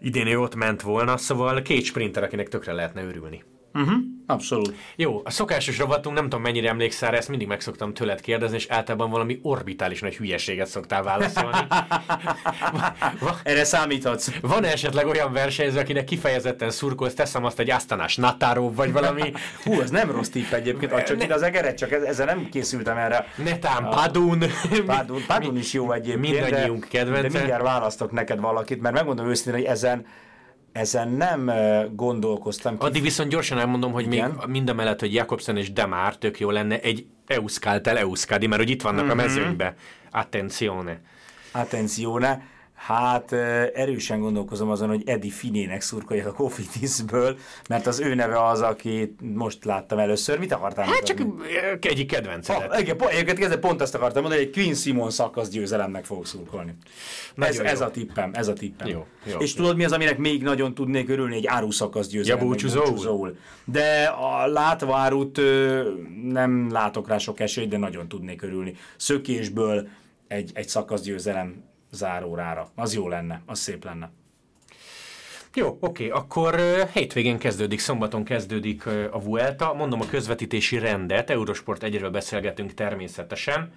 idén 0.00 0.26
ő 0.26 0.40
ott 0.40 0.54
ment 0.54 0.82
volna, 0.82 1.16
szóval 1.16 1.62
két 1.62 1.84
sprinter, 1.84 2.22
akinek 2.22 2.48
tökre 2.48 2.72
lehetne 2.72 3.04
örülni. 3.04 3.42
Uh-huh. 3.74 3.92
Abszolút. 4.26 4.74
Jó, 4.96 5.20
a 5.24 5.30
szokásos 5.30 5.78
rovatunk, 5.78 6.14
nem 6.16 6.24
tudom 6.24 6.42
mennyire 6.42 6.68
emlékszel 6.68 7.10
rá, 7.10 7.16
ezt 7.16 7.28
mindig 7.28 7.46
meg 7.46 7.60
szoktam 7.60 7.94
tőled 7.94 8.20
kérdezni, 8.20 8.56
és 8.56 8.66
általában 8.68 9.10
valami 9.10 9.38
orbitális 9.42 10.00
nagy 10.00 10.16
hülyeséget 10.16 10.66
szoktál 10.66 11.02
válaszolni. 11.02 11.56
Va- 13.20 13.40
Erre 13.42 13.64
számíthatsz. 13.64 14.30
Van 14.40 14.64
esetleg 14.64 15.06
olyan 15.06 15.32
versenyző, 15.32 15.78
akinek 15.78 16.04
kifejezetten 16.04 16.70
szurkolsz, 16.70 17.14
teszem 17.14 17.44
azt 17.44 17.58
egy 17.58 17.70
Asztanás 17.70 18.16
Natáró, 18.16 18.72
vagy 18.74 18.92
valami 18.92 19.32
Hú, 19.64 19.80
ez 19.80 19.90
nem 19.90 20.10
rossz 20.10 20.28
tipp 20.28 20.52
egyébként, 20.52 20.92
adj 20.92 21.04
csak 21.04 21.16
Ne- 21.16 21.24
ide 21.24 21.34
az 21.34 21.42
egeret, 21.42 21.76
csak 21.78 21.92
ez- 21.92 22.02
ezzel 22.02 22.26
nem 22.26 22.48
készültem 22.50 22.96
erre. 22.96 23.26
Netán 23.44 23.84
Padun. 23.90 24.42
Pádun, 24.86 25.22
Pádun 25.26 25.56
is 25.56 25.72
jó 25.72 25.92
egyébként, 25.92 26.40
Mindannyiunk 26.42 26.86
kedvence. 26.88 27.28
de 27.28 27.38
mindjárt 27.38 27.62
választok 27.62 28.10
neked 28.12 28.40
valakit, 28.40 28.80
mert 28.80 28.94
megmondom 28.94 29.28
őszintén, 29.28 29.54
hogy 29.60 29.70
ezen, 29.70 30.06
ezen 30.72 31.08
nem 31.08 31.50
gondolkoztam 31.94 32.78
ki. 32.78 32.84
Addig 32.86 33.02
viszont 33.02 33.30
gyorsan 33.30 33.58
elmondom, 33.58 33.92
hogy 33.92 34.12
Igen. 34.12 34.30
még 34.30 34.46
mind 34.48 34.68
a 34.68 34.74
mellett, 34.74 35.00
hogy 35.00 35.14
Jakobsen 35.14 35.56
és 35.56 35.72
Demár 35.72 36.16
tök 36.16 36.40
jó 36.40 36.50
lenne 36.50 36.80
egy 36.80 37.06
Euskáltel 37.26 37.98
Euskadi, 37.98 38.46
mert 38.46 38.60
hogy 38.62 38.70
itt 38.70 38.82
vannak 38.82 39.02
Mhm. 39.02 39.10
a 39.10 39.14
mezőnybe. 39.14 39.74
Attenzione. 40.10 41.00
Attenzione. 41.52 42.42
Hát 42.86 43.32
erősen 43.74 44.20
gondolkozom 44.20 44.70
azon, 44.70 44.88
hogy 44.88 45.02
Edi 45.06 45.30
Finének 45.30 45.80
szurkoljak 45.80 46.26
a 46.26 46.32
Kofidisből, 46.32 47.36
mert 47.68 47.86
az 47.86 48.00
ő 48.00 48.14
neve 48.14 48.44
az, 48.46 48.60
aki 48.60 49.14
most 49.34 49.64
láttam 49.64 49.98
először. 49.98 50.38
Mit 50.38 50.52
akartál 50.52 50.84
Hát 50.84 51.02
csak 51.02 51.18
egyik 51.80 52.06
kedvencedet. 52.06 52.72
Ha, 52.72 52.80
igen, 52.80 52.96
po- 52.96 53.10
egyébként 53.10 53.38
kezdve 53.38 53.58
pont 53.58 53.80
ezt 53.80 53.94
akartam 53.94 54.22
mondani, 54.22 54.42
hogy 54.44 54.52
egy 54.54 54.62
Queen 54.62 54.74
Simon 54.76 55.10
szakasz 55.10 55.48
győzelemnek 55.48 56.04
fogok 56.04 56.26
szurkolni. 56.26 56.74
Ez, 56.80 57.32
Nagyon 57.34 57.66
ez 57.66 57.78
jó. 57.78 57.84
a 57.84 57.90
tippem, 57.90 58.30
ez 58.34 58.48
a 58.48 58.52
tippem. 58.52 58.88
Jó, 58.88 59.06
jó, 59.24 59.38
És 59.38 59.50
jó. 59.50 59.56
tudod 59.56 59.76
mi 59.76 59.84
az, 59.84 59.92
aminek 59.92 60.18
még 60.18 60.42
nagyon 60.42 60.74
tudnék 60.74 61.08
örülni? 61.08 61.36
Egy 61.36 61.46
áru 61.46 61.70
szakasz 61.70 62.08
győzelem. 62.08 62.38
Ja, 62.40 62.46
búcsúzóul. 62.46 62.86
búcsúzóul. 62.86 63.36
De 63.64 64.04
a 64.04 64.46
látva 64.46 64.96
árut 64.96 65.40
nem 66.22 66.70
látok 66.70 67.08
rá 67.08 67.18
sok 67.18 67.40
esélyt, 67.40 67.68
de 67.68 67.76
nagyon 67.76 68.08
tudnék 68.08 68.42
örülni. 68.42 68.74
Szökésből 68.96 69.88
egy, 70.28 70.50
egy 70.54 70.68
szakasz 70.68 71.02
győzelem 71.02 71.70
zárórára. 71.92 72.70
Az 72.74 72.94
jó 72.94 73.08
lenne, 73.08 73.42
az 73.46 73.58
szép 73.58 73.84
lenne. 73.84 74.10
Jó, 75.54 75.76
oké, 75.80 76.08
akkor 76.08 76.60
hétvégén 76.92 77.38
kezdődik, 77.38 77.78
szombaton 77.78 78.24
kezdődik 78.24 78.86
a 78.86 79.20
Vuelta. 79.22 79.72
Mondom 79.74 80.00
a 80.00 80.06
közvetítési 80.06 80.78
rendet, 80.78 81.30
Eurosport 81.30 81.82
egyről 81.82 82.10
beszélgetünk 82.10 82.74
természetesen. 82.74 83.72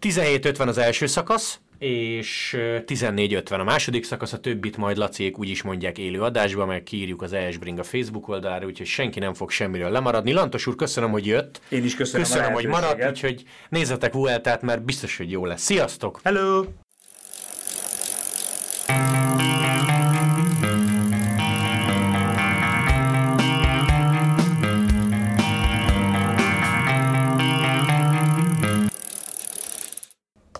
17.50 0.00 0.66
az 0.66 0.78
első 0.78 1.06
szakasz, 1.06 1.58
és 1.78 2.52
ö, 2.52 2.78
14.50 2.86 3.58
a 3.60 3.64
második 3.64 4.04
szakasz, 4.04 4.32
a 4.32 4.40
többit 4.40 4.76
majd 4.76 4.96
Laciék 4.96 5.38
úgy 5.38 5.48
is 5.48 5.62
mondják 5.62 5.98
élő 5.98 6.22
adásba, 6.22 6.66
meg 6.66 6.82
kiírjuk 6.82 7.22
az 7.22 7.32
ES 7.32 7.56
Bring 7.56 7.78
a 7.78 7.82
Facebook 7.82 8.28
oldalára, 8.28 8.66
úgyhogy 8.66 8.86
senki 8.86 9.18
nem 9.18 9.34
fog 9.34 9.50
semmiről 9.50 9.90
lemaradni. 9.90 10.32
Lantos 10.32 10.66
úr, 10.66 10.74
köszönöm, 10.74 11.10
hogy 11.10 11.26
jött. 11.26 11.60
Én 11.68 11.84
is 11.84 11.94
köszönöm 11.96 12.26
a 12.26 12.28
Köszönöm, 12.28 12.52
hogy 12.52 12.66
maradt, 12.66 13.08
úgyhogy 13.08 13.44
nézzetek 13.68 14.12
Vueltát, 14.12 14.62
mert 14.62 14.84
biztos, 14.84 15.16
hogy 15.16 15.30
jó 15.30 15.44
lesz. 15.44 15.62
Sziasztok! 15.62 16.20
Hello! 16.22 16.64